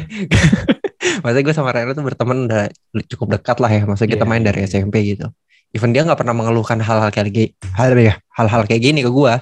maksudnya 1.22 1.44
gue 1.44 1.54
sama 1.54 1.70
Reno 1.70 1.92
tuh 1.92 2.02
berteman 2.02 2.48
udah 2.48 2.64
cukup 3.06 3.36
dekat 3.36 3.56
lah 3.58 3.68
ya 3.68 3.82
maksudnya 3.84 4.10
kita 4.10 4.24
Iya, 4.24 4.30
main 4.30 4.42
dari 4.42 4.58
iya. 4.58 4.66
SMP 4.66 4.94
gitu 5.06 5.28
even 5.70 5.92
dia 5.92 6.02
nggak 6.02 6.16
pernah 6.16 6.32
mengeluhkan 6.32 6.78
hal-hal 6.78 7.10
kayak 7.10 7.28
gini 7.28 7.48
hal 7.70 7.92
ya 7.94 8.16
hal-hal 8.30 8.64
kayak 8.64 8.82
gini 8.82 9.00
ke 9.00 9.10
gue 9.10 9.34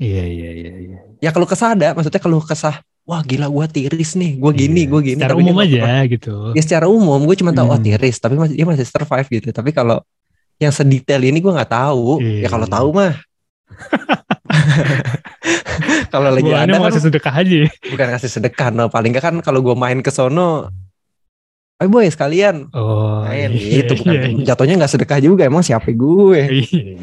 Iya, 0.00 0.24
iya, 0.24 0.50
iya, 0.50 0.72
iya. 0.80 0.98
ya 1.20 1.30
kalau 1.30 1.44
kesah 1.44 1.76
ada 1.76 1.92
maksudnya 1.92 2.18
kalau 2.18 2.40
kesah 2.40 2.80
wah 3.02 3.20
gila 3.20 3.46
gue 3.46 3.66
tiris 3.70 4.14
nih 4.14 4.34
gue 4.36 4.50
gini 4.56 4.80
Iya. 4.80 4.88
gue 4.88 5.00
gini 5.04 5.18
Secara 5.20 5.32
Tapi 5.32 5.42
umum 5.42 5.56
aja 5.58 5.78
pernah- 5.78 6.06
gitu. 6.08 6.34
ya 6.50 6.60
secara 6.60 6.86
umum 6.88 7.20
gue 7.22 7.36
cuma 7.36 7.52
tahu 7.52 7.68
oh 7.68 7.76
Hmm. 7.76 7.84
tiris 7.84 8.16
tapi 8.16 8.34
masih 8.34 8.54
dia 8.54 8.64
masih 8.64 8.82
survive 8.84 9.28
gitu 9.30 9.48
tapi 9.50 9.70
kalau 9.70 10.00
yang 10.56 10.70
sedetail 10.70 11.20
ini 11.20 11.38
gue 11.38 11.52
nggak 11.52 11.70
tahu 11.70 12.18
Iya. 12.18 12.40
ya 12.40 12.48
kalau 12.48 12.66
tahu 12.66 12.88
mah 12.90 13.12
kalau 16.12 16.28
lagi 16.30 16.50
ada 16.50 16.68
mau 16.70 16.84
kan 16.84 16.92
kasih 16.92 17.02
sedekah 17.04 17.34
aja. 17.34 17.60
bukan 17.88 18.08
kasih 18.12 18.30
sedekah 18.30 18.68
no 18.68 18.86
paling 18.86 19.10
nggak 19.10 19.24
kan 19.24 19.34
kalau 19.40 19.60
gue 19.60 19.74
main 19.74 19.98
ke 19.98 20.08
sono 20.08 20.68
eh 21.76 21.88
boy 21.88 22.06
sekalian 22.06 22.68
Oh, 22.70 23.24
main 23.24 23.50
iya, 23.50 23.82
gitu 23.82 23.98
bukan 23.98 24.12
iya, 24.12 24.28
iya. 24.30 24.44
jatuhnya 24.48 24.74
nggak 24.78 24.92
sedekah 24.92 25.18
juga 25.18 25.42
emang 25.44 25.60
siapa 25.60 25.88
gue 25.88 26.40
Iya. 26.62 26.94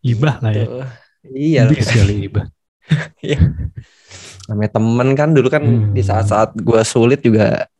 Ibah 0.00 0.36
lah 0.40 0.52
ya. 0.52 0.66
Iya 1.22 1.60
sekali 1.78 2.14
ibah. 2.24 2.48
namanya 4.48 4.70
temen 4.72 5.08
kan 5.14 5.28
dulu 5.30 5.46
kan 5.46 5.62
Hmm. 5.62 5.92
di 5.92 6.02
saat-saat 6.02 6.56
gue 6.56 6.80
sulit 6.82 7.20
juga 7.20 7.70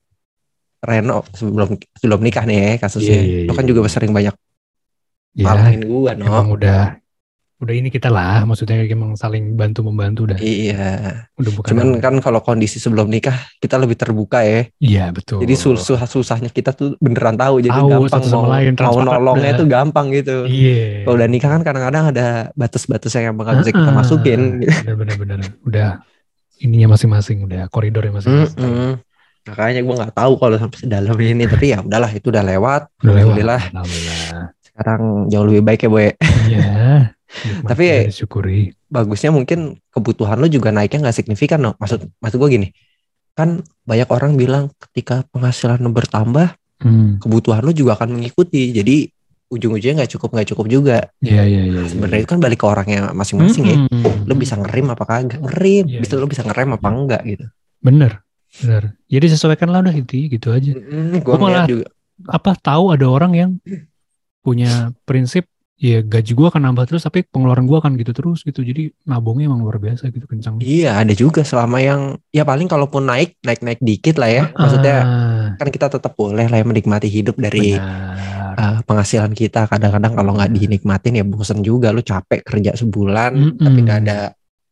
Reno 0.80 1.26
sebelum 1.34 1.74
sebelum 1.98 2.20
nikah 2.22 2.46
nih 2.46 2.56
ya 2.56 2.70
kasusnya 2.78 3.18
Iya, 3.18 3.24
iya, 3.42 3.48
lo 3.48 3.52
kan 3.52 3.64
iya. 3.66 3.70
juga 3.74 3.90
sering 3.90 4.12
banyak 4.12 4.34
Ya, 5.30 5.46
malahin 5.46 5.82
gue 5.82 6.10
no 6.14 6.24
emang 6.26 6.48
udah 6.52 6.98
udah 7.60 7.74
ini 7.76 7.92
kita 7.92 8.08
lah, 8.08 8.40
maksudnya 8.42 8.80
emang 8.80 9.14
saling 9.14 9.52
bantu 9.52 9.84
membantu 9.84 10.24
udah. 10.24 10.40
Iya, 10.40 11.28
Udah 11.36 11.52
bukan. 11.52 11.68
cuman 11.68 11.88
kan 12.00 12.14
kalau 12.18 12.40
kondisi 12.40 12.80
sebelum 12.80 13.06
nikah 13.06 13.36
kita 13.60 13.76
lebih 13.76 13.94
terbuka 13.94 14.40
ya. 14.40 14.64
Iya 14.80 15.12
betul. 15.12 15.44
Jadi 15.44 15.54
susah 15.54 16.00
susahnya 16.04 16.48
kita 16.48 16.72
tuh 16.72 16.96
beneran 16.96 17.36
tahu, 17.36 17.60
jadi 17.60 17.76
Tahu 17.76 17.88
gampang 18.08 18.22
mau, 18.26 18.44
lain, 18.48 18.72
mau 18.74 18.96
nolongnya 19.04 19.52
dah. 19.52 19.60
tuh 19.60 19.66
gampang 19.68 20.06
gitu. 20.08 20.48
Iya. 20.48 21.04
Kalau 21.04 21.14
udah 21.14 21.28
nikah 21.28 21.50
kan 21.52 21.60
kadang-kadang 21.60 22.04
ada 22.10 22.26
batas-batas 22.56 23.12
yang 23.12 23.36
nggak 23.36 23.60
bisa 23.60 23.70
kita 23.70 23.86
Ah, 23.86 23.94
masukin. 23.94 24.40
Bener-bener 24.64 25.16
bener. 25.20 25.38
Udah 25.60 25.88
ininya 26.58 26.96
masing-masing, 26.96 27.44
udah 27.44 27.68
koridornya 27.68 28.12
masing-masing. 28.12 28.56
Mm-mm. 28.56 28.92
Makanya 29.40 29.80
gue 29.80 29.94
nggak 30.00 30.12
tahu 30.12 30.32
kalau 30.36 30.56
sampai 30.56 30.78
sedalam 30.80 31.16
ini, 31.16 31.44
tapi 31.44 31.72
ya 31.72 31.80
udahlah 31.80 32.08
itu 32.08 32.28
udah 32.28 32.44
lewat. 32.44 32.82
Udah 33.00 33.12
lewat. 33.12 33.20
Alhamdulillah 33.36 33.62
Alhamdulillah. 33.68 34.42
sekarang 34.60 35.00
jauh 35.28 35.44
lebih 35.44 35.62
baik 35.62 35.80
ya 35.84 35.88
boy. 35.88 36.08
Iya. 36.48 36.68
Nikmati 37.30 37.68
Tapi- 37.68 37.88
dan 37.88 38.10
disyukuri. 38.10 38.58
Bagusnya 38.86 39.30
mungkin 39.30 39.58
kebutuhan 39.88 40.36
lo 40.36 40.46
juga 40.46 40.70
naiknya 40.70 41.06
nggak 41.06 41.16
signifikan 41.16 41.62
no. 41.62 41.78
Maksud 41.78 42.10
maksud 42.18 42.36
gue 42.36 42.50
gini, 42.50 42.68
kan 43.32 43.58
banyak 43.82 44.08
orang 44.08 44.34
bilang 44.34 44.68
ketika 44.80 45.22
penghasilan 45.30 45.78
lo 45.78 45.90
bertambah 45.90 46.58
Hmm. 46.80 47.20
kebutuhan 47.20 47.60
lu 47.60 47.70
juga 47.70 47.94
akan 47.94 48.16
mengikuti. 48.16 48.72
Jadi 48.72 49.04
ujung-ujungnya 49.46 50.02
nggak 50.02 50.12
cukup 50.14 50.32
nggak 50.32 50.48
cukup 50.48 50.66
juga. 50.66 50.98
Iya 51.20 51.42
iya 51.44 51.62
iya. 51.66 51.82
Sebenarnya 51.84 52.22
itu 52.22 52.30
kan 52.30 52.40
balik 52.40 52.58
ke 52.58 52.66
orangnya 52.66 53.10
masing-masing 53.10 53.64
ya. 53.64 53.76
Mm-mm. 53.84 54.24
Lu 54.24 54.34
bisa 54.34 54.54
ngerem 54.54 54.88
apa 54.88 55.04
kagak? 55.04 55.38
Ngerem. 55.42 55.84
Iya, 55.86 55.98
bisa 56.00 56.14
lu 56.16 56.24
bisa 56.24 56.42
ngerem 56.42 56.70
apa 56.74 56.88
enggak 56.88 57.22
gitu. 57.26 57.46
Bener. 57.78 58.22
Bener. 58.58 58.94
Jadi 59.06 59.26
sesuaikan 59.28 59.68
lah 59.68 59.82
udah 59.82 59.92
itu 59.92 60.26
gitu 60.26 60.50
aja. 60.50 60.72
Mm, 60.72 61.20
gua 61.22 61.34
ngeliat 61.36 61.54
malah- 61.62 61.68
juga. 61.68 61.86
apa 62.26 62.50
tahu 62.54 62.84
ada 62.90 63.06
orang 63.06 63.32
yang 63.34 63.50
punya 64.40 64.94
prinsip 65.02 65.49
ya 65.80 66.04
gaji 66.04 66.32
gua 66.32 66.52
akan 66.52 66.62
nambah 66.62 66.84
terus 66.84 67.02
tapi 67.02 67.24
pengeluaran 67.24 67.64
gua 67.64 67.80
akan 67.80 67.96
gitu 67.96 68.12
terus 68.12 68.44
gitu 68.44 68.60
jadi 68.60 68.92
nabungnya 69.02 69.48
emang 69.48 69.64
luar 69.64 69.80
biasa 69.80 70.08
gitu 70.08 70.28
kencang 70.28 70.60
Iya 70.60 71.00
ada 71.00 71.10
juga 71.10 71.40
selama 71.40 71.80
yang 71.80 72.00
ya 72.28 72.44
paling 72.44 72.68
kalaupun 72.68 73.02
naik 73.02 73.40
naik 73.40 73.64
naik 73.64 73.80
dikit 73.80 74.20
lah 74.20 74.28
ya. 74.28 74.44
Maksudnya 74.52 74.96
Ah, 75.00 75.46
kan 75.56 75.66
kita 75.66 75.88
tetap 75.88 76.12
boleh 76.12 76.44
lah 76.44 76.54
ya 76.54 76.64
menikmati 76.64 77.08
hidup 77.08 77.34
dari 77.34 77.74
benar. 77.74 78.54
uh, 78.54 78.78
penghasilan 78.84 79.32
kita. 79.32 79.64
Kadang-kadang 79.66 80.12
kalau 80.12 80.36
nggak 80.36 80.52
dinikmatin 80.52 81.16
ya 81.16 81.24
bosen 81.24 81.60
juga. 81.60 81.90
Lu 81.90 82.00
capek 82.00 82.44
kerja 82.44 82.76
sebulan 82.76 83.32
Mm-mm. 83.32 83.58
tapi 83.58 83.78
nggak 83.80 84.00
ada 84.04 84.18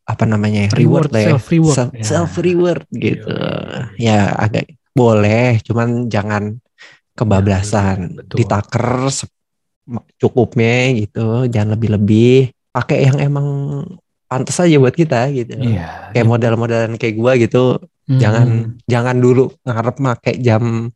apa 0.04 0.24
namanya 0.24 0.68
Reward, 0.70 1.08
reward, 1.08 1.08
lah 1.10 1.20
ya. 1.20 1.28
self 1.32 1.46
reward. 1.48 1.74
self, 1.74 1.90
Ya. 1.90 2.04
self 2.04 2.32
reward 2.38 2.84
gitu 2.90 3.28
Iya. 3.28 3.80
ya 3.98 4.18
agak 4.34 4.64
boleh 4.92 5.60
cuman 5.62 5.88
jangan 6.06 6.56
kebablasan 7.12 8.16
Betul. 8.16 8.36
ditaker 8.40 8.88
cukupnya 10.16 10.92
gitu 10.94 11.48
jangan 11.48 11.74
lebih-lebih 11.74 12.52
pakai 12.70 13.08
yang 13.08 13.16
emang 13.18 13.46
pantas 14.28 14.60
aja 14.60 14.76
buat 14.76 14.92
kita 14.92 15.32
gitu 15.32 15.56
Iya. 15.56 16.12
kayak 16.12 16.28
model-modelan 16.28 16.92
kayak 16.96 17.16
gua 17.16 17.32
gitu 17.34 17.80
Mm. 18.08 18.20
jangan 18.20 18.48
jangan 18.88 19.16
dulu 19.16 19.52
ngarep 19.64 19.96
make 20.00 20.32
jam 20.40 20.88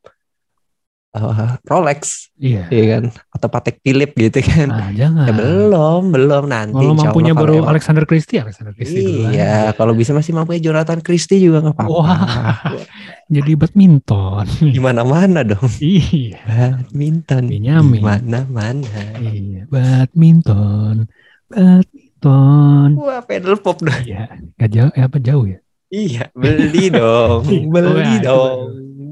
uh, 1.13 1.61
Rolex, 1.65 2.33
Iya. 2.37 2.67
ya 2.69 2.85
kan? 2.89 3.03
Atau 3.31 3.49
Patek 3.49 3.77
Philip 3.81 4.11
gitu 4.13 4.41
kan? 4.41 4.69
Nah, 4.69 4.91
jangan. 4.93 5.29
Ya 5.29 5.33
belum, 5.33 6.03
belum 6.11 6.45
nanti. 6.49 6.77
Kalau 6.77 6.95
mampunya 6.97 7.33
baru 7.33 7.61
emang- 7.61 7.71
Alexander 7.73 8.05
Christie, 8.05 8.41
Alexander 8.41 8.73
Christie 8.73 9.29
Iya, 9.29 9.77
kalau 9.77 9.93
bisa 9.93 10.11
masih 10.11 10.33
mampu 10.33 10.57
ya 10.57 10.73
Jonathan 10.73 11.01
Christie 11.01 11.39
juga 11.39 11.61
nggak 11.63 11.77
apa-apa. 11.77 11.93
Wah. 11.93 12.59
Jadi 13.35 13.53
badminton. 13.57 14.45
Di 14.75 14.81
mana-mana 14.81 15.41
dong. 15.41 15.69
iya. 15.79 16.41
Badminton. 16.45 17.43
Di 17.49 17.61
Benyamin. 17.61 18.01
mana-mana. 18.01 19.01
Iya, 19.21 19.69
badminton. 19.69 21.09
Badminton. 21.49 22.89
Wah, 22.97 23.21
pedal 23.23 23.57
pop 23.59 23.79
dong. 23.81 23.93
Iya, 24.05 24.41
nggak 24.57 24.71
jauh, 24.71 24.91
eh, 24.93 25.05
apa 25.05 25.19
jauh 25.19 25.45
ya? 25.47 25.59
Iya, 25.93 26.25
beli 26.33 26.89
dong, 26.89 27.45
beli 27.73 27.93
oh 27.93 28.01
ya, 28.01 28.21
dong. 28.25 28.57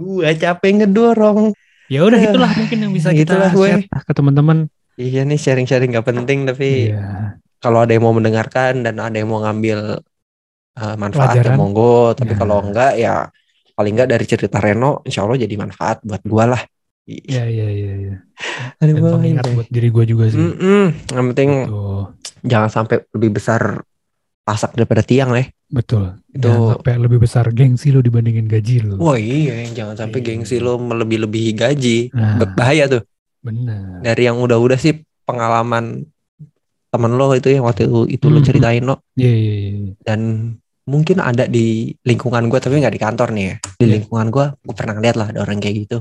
Gua 0.00 0.32
capek 0.32 0.70
ngedorong. 0.80 1.52
Ya 1.90 2.06
udah 2.06 2.16
Ya, 2.16 2.30
itulah 2.30 2.50
mungkin 2.54 2.78
yang 2.78 2.92
bisa 2.94 3.10
kita 3.10 3.34
gitulah, 3.34 3.50
gue. 3.50 3.68
share 3.82 4.04
ke 4.06 4.12
teman-teman. 4.14 4.58
Iya 4.94 5.26
nih 5.26 5.36
sharing-sharing 5.36 5.90
gak 5.90 6.06
penting 6.06 6.44
tapi 6.44 6.92
Iya. 6.92 7.34
kalau 7.58 7.82
ada 7.82 7.90
yang 7.90 8.04
mau 8.04 8.14
mendengarkan 8.14 8.80
dan 8.80 8.94
ada 8.96 9.16
yang 9.16 9.26
mau 9.26 9.42
ngambil 9.42 9.98
uh, 10.76 10.94
manfaat 10.94 11.34
ya 11.34 11.42
Pelajaran. 11.42 11.56
monggo. 11.58 12.14
Tapi 12.14 12.32
Nah. 12.32 12.38
kalau 12.38 12.56
enggak 12.62 12.92
ya 12.94 13.26
paling 13.74 13.92
enggak 13.96 14.08
dari 14.08 14.24
cerita 14.24 14.60
Reno, 14.60 15.02
insya 15.02 15.24
Allah 15.24 15.34
jadi 15.36 15.54
manfaat 15.56 15.98
buat 16.00 16.22
gua 16.22 16.44
lah. 16.46 16.62
Iya, 17.10 17.42
iya, 17.42 17.66
iya, 17.66 17.92
iya. 17.98 18.14
Aduh, 18.78 18.94
Dan 18.94 19.12
pengingat 19.18 19.44
buat 19.50 19.66
diri 19.66 19.90
gue 19.90 20.04
juga 20.06 20.30
sih. 20.30 20.38
Mm-mm. 20.38 21.10
Yang 21.10 21.26
penting 21.34 21.50
Tuh, 21.66 22.04
jangan 22.46 22.70
sampai 22.70 23.02
lebih 23.10 23.34
besar 23.34 23.82
pasak 24.40 24.78
daripada 24.78 25.02
tiang 25.02 25.34
lah. 25.34 25.42
Betul. 25.70 26.18
Itu- 26.28 26.46
Jangan 26.46 26.76
sampai 26.76 26.94
lebih 26.98 27.18
besar 27.18 27.46
gengsi 27.50 27.88
lo 27.88 28.02
dibandingin 28.02 28.44
gaji 28.44 28.76
lo. 28.82 28.98
Wah 28.98 29.16
iya, 29.16 29.64
jangan 29.70 29.94
sampai 29.96 30.18
Iya. 30.18 30.26
gengsi 30.34 30.56
lo 30.58 30.76
melebih-lebihi 30.76 31.52
gaji. 31.54 31.98
Nah. 32.12 32.42
Bahaya 32.52 32.86
tuh. 32.86 33.02
Benar. 33.40 34.02
Dari 34.02 34.22
yang 34.26 34.36
udah-udah 34.36 34.76
sih 34.76 34.98
pengalaman 35.24 36.04
temen 36.90 37.12
lo 37.14 37.30
itu 37.32 37.48
yang 37.48 37.64
waktu 37.64 37.86
itu, 37.86 38.00
itu 38.10 38.26
lo 38.26 38.42
Mhm. 38.42 38.46
ceritain 38.46 38.82
lo 38.82 38.98
Iya, 39.14 39.30
iya, 39.30 39.54
iya. 39.54 39.92
dan 40.02 40.20
mungkin 40.84 41.22
ada 41.22 41.46
di 41.46 41.94
lingkungan 42.02 42.50
gue 42.50 42.58
tapi 42.58 42.82
nggak 42.82 42.90
di 42.90 42.98
kantor 42.98 43.30
nih 43.30 43.44
ya 43.46 43.54
di 43.78 43.84
Iya. 43.86 43.92
lingkungan 43.94 44.26
gue 44.28 44.46
gue 44.58 44.74
pernah 44.74 44.98
ngeliat 44.98 45.14
lah 45.14 45.26
ada 45.30 45.38
orang 45.40 45.62
kayak 45.62 45.86
gitu 45.86 45.98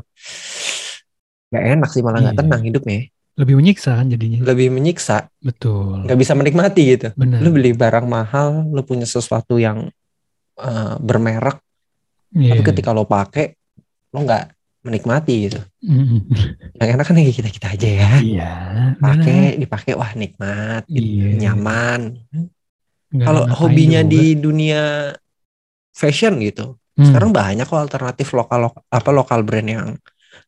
Gak 1.50 1.62
enak 1.78 1.90
sih 1.90 2.02
malah 2.02 2.22
nggak 2.22 2.36
Iya. 2.36 2.42
tenang 2.42 2.62
hidupnya 2.66 3.00
Lebih 3.40 3.56
menyiksa 3.56 3.96
kan 3.96 4.06
jadinya. 4.06 4.44
lebih 4.44 4.68
menyiksa 4.68 5.32
Betul. 5.40 6.04
nggak 6.04 6.20
bisa 6.20 6.34
menikmati 6.34 6.84
gitu 6.90 7.08
Benar. 7.14 7.40
lu 7.40 7.50
beli 7.50 7.72
barang 7.72 8.04
mahal 8.06 8.68
lu 8.68 8.82
punya 8.82 9.06
sesuatu 9.06 9.56
yang 9.56 9.88
eh, 10.58 10.96
bermerek 11.00 11.56
Iya. 12.30 12.52
tapi 12.52 12.62
ketika 12.64 12.92
lo 12.92 13.04
pakai 13.04 13.56
lo 14.10 14.20
nggak 14.20 14.44
menikmati 14.82 15.36
gitu 15.46 15.60
Mm-mm. 15.82 16.30
yang 16.76 16.90
enak 16.94 17.04
kan 17.04 17.16
kayak 17.16 17.32
kita 17.34 17.50
kita 17.50 17.68
aja 17.74 17.88
ya 17.90 18.12
Iya. 18.20 18.52
pakai 18.98 19.40
dipakai 19.56 19.92
wah 19.94 20.12
nikmat 20.14 20.84
gitu, 20.86 21.00
Iya. 21.26 21.30
nyaman 21.42 22.22
Nggak 23.10 23.26
kalau 23.26 23.42
hobinya 23.56 24.02
juga. 24.02 24.12
di 24.14 24.24
dunia 24.36 24.84
fashion 25.92 26.38
gitu 26.40 26.76
Hmm, 26.94 27.08
sekarang 27.08 27.32
banyak 27.32 27.64
kok 27.64 27.80
alternatif 27.80 28.28
lokal 28.30 28.60
lok- 28.66 28.84
apa 28.86 29.10
lokal 29.10 29.40
brand 29.40 29.66
yang 29.66 29.88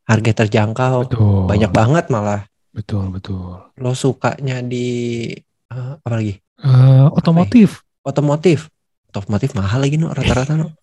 harga 0.04 0.32
terjangkau 0.38 1.08
betul. 1.08 1.48
banyak 1.48 1.72
banget 1.72 2.04
malah 2.06 2.44
Betul, 2.72 3.04
betul. 3.10 3.68
lo 3.74 3.92
sukanya 3.92 4.60
di 4.60 5.28
eh, 5.68 5.92
apa 5.98 6.08
lagi 6.10 6.34
Eh, 6.58 7.06
otomotif. 7.10 7.82
otomotif 8.00 8.70
otomotif 9.08 9.52
mahal 9.52 9.78
lagi 9.78 9.94
no 9.94 10.08
rata-rata 10.08 10.54
no 10.54 10.72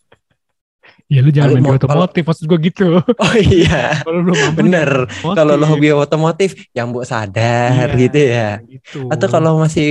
Ya 1.10 1.26
lu 1.26 1.34
jangan 1.34 1.58
Kali 1.58 1.62
main 1.64 1.74
di 1.74 1.82
otomotif 1.82 2.22
maksud 2.24 2.46
gue 2.46 2.60
gitu. 2.64 2.88
oh 3.24 3.36
iya 3.36 3.98
Kalau 4.06 4.22
lu 4.22 4.30
mampu 4.32 4.62
bener 4.62 4.90
kalau 5.34 5.54
lo 5.56 5.66
hobi 5.66 5.90
otomotif 5.90 6.70
yang 6.72 6.94
buat 6.94 7.06
sadar 7.06 7.90
Iya, 7.90 7.98
gitu 7.98 8.20
ya 8.22 8.50
gitu. 8.64 9.00
atau 9.10 9.26
kalau 9.26 9.58
masih 9.58 9.88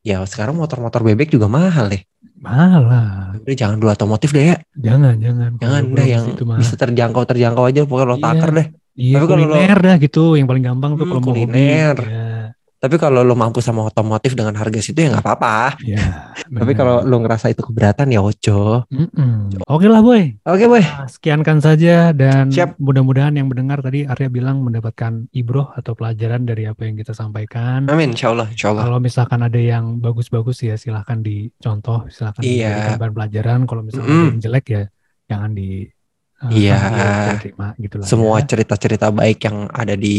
ya 0.00 0.24
sekarang 0.24 0.56
motor-motor 0.56 1.04
bebek 1.04 1.28
juga 1.28 1.44
mahal 1.46 1.90
deh 1.90 2.00
mahal 2.38 2.82
lah. 2.82 3.08
Udah 3.36 3.52
jangan 3.54 3.76
dulu 3.76 3.90
otomotif 3.90 4.32
deh 4.32 4.46
ya 4.46 4.56
Jangan, 4.74 5.20
jangan. 5.20 5.50
jangan 5.58 5.82
deh 5.92 6.06
yang 6.08 6.24
mah. 6.40 6.56
bisa 6.56 6.72
terjangkau 6.74 7.22
terjangkau 7.26 7.64
aja 7.66 7.80
pokoknya 7.84 8.06
lo 8.06 8.16
Iya. 8.16 8.24
takar 8.24 8.50
deh 8.54 8.66
Iya, 8.96 9.14
Tapi 9.14 9.26
kalau 9.26 9.42
lo- 9.42 9.52
kuliner 9.52 9.78
dah 9.78 9.96
gitu 9.98 10.22
yang 10.34 10.46
paling 10.46 10.64
gampang 10.64 10.90
tuh 10.94 11.04
Hmm, 11.04 11.10
kalau 11.10 11.20
mau 11.20 11.30
hobi. 11.30 11.44
kuliner. 11.46 11.96
Ya, 12.00 12.32
tapi 12.76 12.96
kalau 12.96 13.20
lo 13.20 13.34
mampu 13.34 13.58
sama 13.58 13.82
otomotif 13.82 14.32
dengan 14.32 14.52
harga 14.52 14.78
situ 14.78 14.94
ya 14.96 15.10
nggak 15.10 15.20
apa-apa 15.20 15.80
ya, 15.82 15.98
tapi 16.46 16.70
kalau 16.72 17.02
lo 17.02 17.18
ngerasa 17.18 17.48
itu 17.48 17.58
keberatan 17.60 18.08
ya 18.08 18.20
ojo 18.20 18.84
Mm-mm. 18.86 19.58
Oke 19.66 19.84
lah 19.84 20.00
boy, 20.00 20.36
oke 20.40 20.64
boy 20.66 20.80
Nah, 20.80 21.04
sekiankan 21.04 21.58
saja 21.58 22.12
dan 22.12 22.48
Siap. 22.48 22.76
mudah-mudahan 22.78 23.34
yang 23.34 23.48
mendengar 23.48 23.80
tadi 23.80 24.04
Arya 24.04 24.28
bilang 24.28 24.60
mendapatkan 24.60 25.26
ibroh 25.32 25.72
atau 25.72 25.92
pelajaran 25.92 26.44
dari 26.44 26.64
apa 26.64 26.84
yang 26.84 26.94
kita 26.94 27.10
sampaikan. 27.10 27.84
amin 27.86 28.12
insya 28.12 28.30
Allah 28.30 28.46
insya 28.46 28.70
Allah 28.70 28.84
Kalau 28.84 28.98
misalkan 28.98 29.40
ada 29.40 29.58
yang 29.58 29.98
bagus-bagus 29.98 30.62
ya 30.62 30.76
silahkan 30.76 31.18
dicontoh, 31.18 32.06
silahkan 32.06 32.40
Iya. 32.40 32.70
dijadikan 32.70 32.96
bahan 32.98 33.14
pelajaran. 33.14 33.60
Kalau 33.64 33.82
misalkan 33.82 34.06
Mm-mm. 34.06 34.20
ada 34.20 34.30
yang 34.30 34.42
jelek 34.42 34.66
ya 34.68 34.82
jangan 35.26 35.50
di 35.50 35.90
Iya. 36.36 36.76
ambil, 36.76 37.36
terima 37.40 37.68
gitu 37.80 37.94
lah. 37.96 38.04
semua 38.04 38.36
ya. 38.36 38.44
cerita-cerita 38.44 39.08
baik 39.08 39.38
yang 39.40 39.72
ada 39.72 39.96
di 39.96 40.16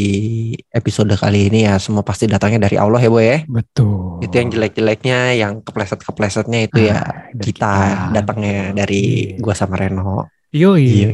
episode 0.73 1.13
kali 1.13 1.45
ini 1.45 1.69
ya 1.69 1.77
semua 1.77 2.01
pasti 2.01 2.25
datangnya 2.25 2.65
dari 2.65 2.73
Allah 2.75 2.97
ya 2.97 3.09
boy 3.09 3.21
ya 3.21 3.37
betul. 3.45 4.17
itu 4.25 4.33
yang 4.33 4.49
jelek-jeleknya 4.49 5.19
yang 5.37 5.53
kepleset-keplesetnya 5.61 6.65
itu 6.65 6.89
ya 6.89 6.97
Ah, 6.97 7.29
dari 7.29 7.45
kita 7.45 7.73
datangnya 8.11 8.73
dari 8.73 9.37
Iya. 9.37 9.39
gua 9.39 9.53
sama 9.53 9.77
Reno 9.77 10.25
Yoi. 10.49 10.81
Iya. 10.81 11.09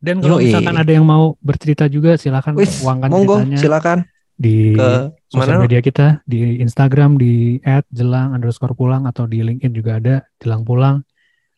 Dan 0.00 0.24
kalau 0.24 0.40
Yoi. 0.40 0.48
misalkan 0.48 0.76
ada 0.78 0.88
yang 0.88 1.04
mau 1.04 1.36
bercerita 1.38 1.84
juga 1.86 2.16
silakan 2.16 2.56
Wis, 2.56 2.80
uangkan 2.80 3.08
monggo 3.12 3.36
ceritanya 3.44 3.58
silakan 3.60 3.98
di 4.36 4.72
ke 4.72 4.88
sosial 5.28 5.48
mana 5.52 5.64
media 5.64 5.80
kita 5.80 6.06
di 6.24 6.60
Instagram 6.60 7.16
di 7.16 7.60
@jelang 7.92 8.32
underscore 8.32 8.72
pulang 8.72 9.04
atau 9.04 9.28
di 9.28 9.44
LinkedIn 9.44 9.72
juga 9.72 10.00
ada 10.00 10.24
jelang 10.36 10.64
pulang 10.64 11.04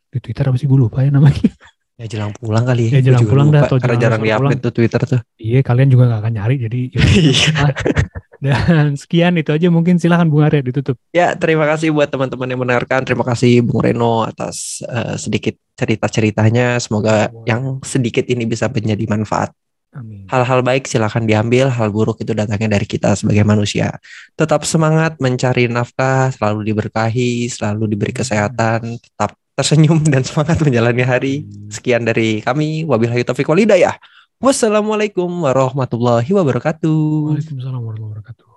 di 0.09 0.19
Twitter 0.19 0.47
apa 0.47 0.57
sih 0.57 0.67
gue 0.67 0.79
lupa 0.79 1.07
ya 1.07 1.11
namanya 1.11 1.39
ya 1.99 2.07
jelang 2.07 2.31
pulang 2.39 2.63
kali 2.63 2.89
Ya, 2.89 3.03
Gua 3.03 3.07
jelang 3.11 3.27
pulang 3.27 3.49
dah, 3.51 3.67
atau 3.67 3.77
karena 3.83 3.97
jarang 3.99 4.23
diupdate 4.23 4.63
tuh 4.63 4.73
Twitter 4.73 5.01
tuh 5.03 5.21
iya 5.43 5.61
kalian 5.67 5.91
juga 5.91 6.07
nggak 6.07 6.21
akan 6.23 6.33
nyari 6.39 6.55
jadi 6.63 6.81
ya 6.95 6.99
udah. 7.03 7.71
dan 8.39 8.95
sekian 8.95 9.35
itu 9.35 9.51
aja 9.51 9.67
mungkin 9.67 9.99
silahkan 9.99 10.31
Bung 10.31 10.47
Arya 10.47 10.63
ditutup 10.63 10.95
Ya, 11.11 11.35
terima 11.35 11.67
kasih 11.67 11.91
buat 11.91 12.07
teman-teman 12.07 12.47
yang 12.47 12.61
mendengarkan. 12.63 13.03
Terima 13.03 13.27
kasih 13.27 13.67
Bung 13.67 13.83
Reno 13.83 14.23
atas 14.23 14.79
eh, 14.87 15.19
sedikit 15.19 15.59
cerita-ceritanya. 15.75 16.79
Semoga 16.79 17.27
Semua. 17.27 17.43
yang 17.51 17.63
sedikit 17.83 18.23
ini 18.31 18.47
bisa 18.47 18.71
menjadi 18.71 19.03
manfaat. 19.11 19.51
amin 19.91 20.29
Hal-hal 20.31 20.63
baik 20.63 20.87
silahkan 20.87 21.25
diambil, 21.27 21.67
hal 21.73 21.91
buruk 21.91 22.23
itu 22.23 22.31
datangnya 22.31 22.79
dari 22.79 22.87
kita 22.87 23.19
sebagai 23.19 23.43
manusia. 23.43 23.99
Tetap 24.39 24.63
semangat 24.63 25.19
mencari 25.19 25.67
nafkah, 25.67 26.31
selalu 26.31 26.71
diberkahi, 26.71 27.51
selalu 27.51 27.91
diberi 27.91 28.15
kesehatan, 28.15 29.03
tetap 29.03 29.35
tersenyum 29.59 29.99
dan 30.07 30.23
semangat 30.23 30.63
menjalani 30.63 31.03
hari. 31.03 31.35
Sekian 31.67 32.07
dari 32.07 32.39
kami. 32.39 32.87
Wabillahi 32.87 33.27
taufiq 33.27 33.51
hidayah. 33.51 33.99
Wassalamualaikum 34.39 35.27
warahmatullahi 35.27 36.31
wabarakatuh. 36.31 37.35
Waalaikumsalam 37.35 37.83
warahmatullahi 37.83 38.23
wabarakatuh 38.23 38.48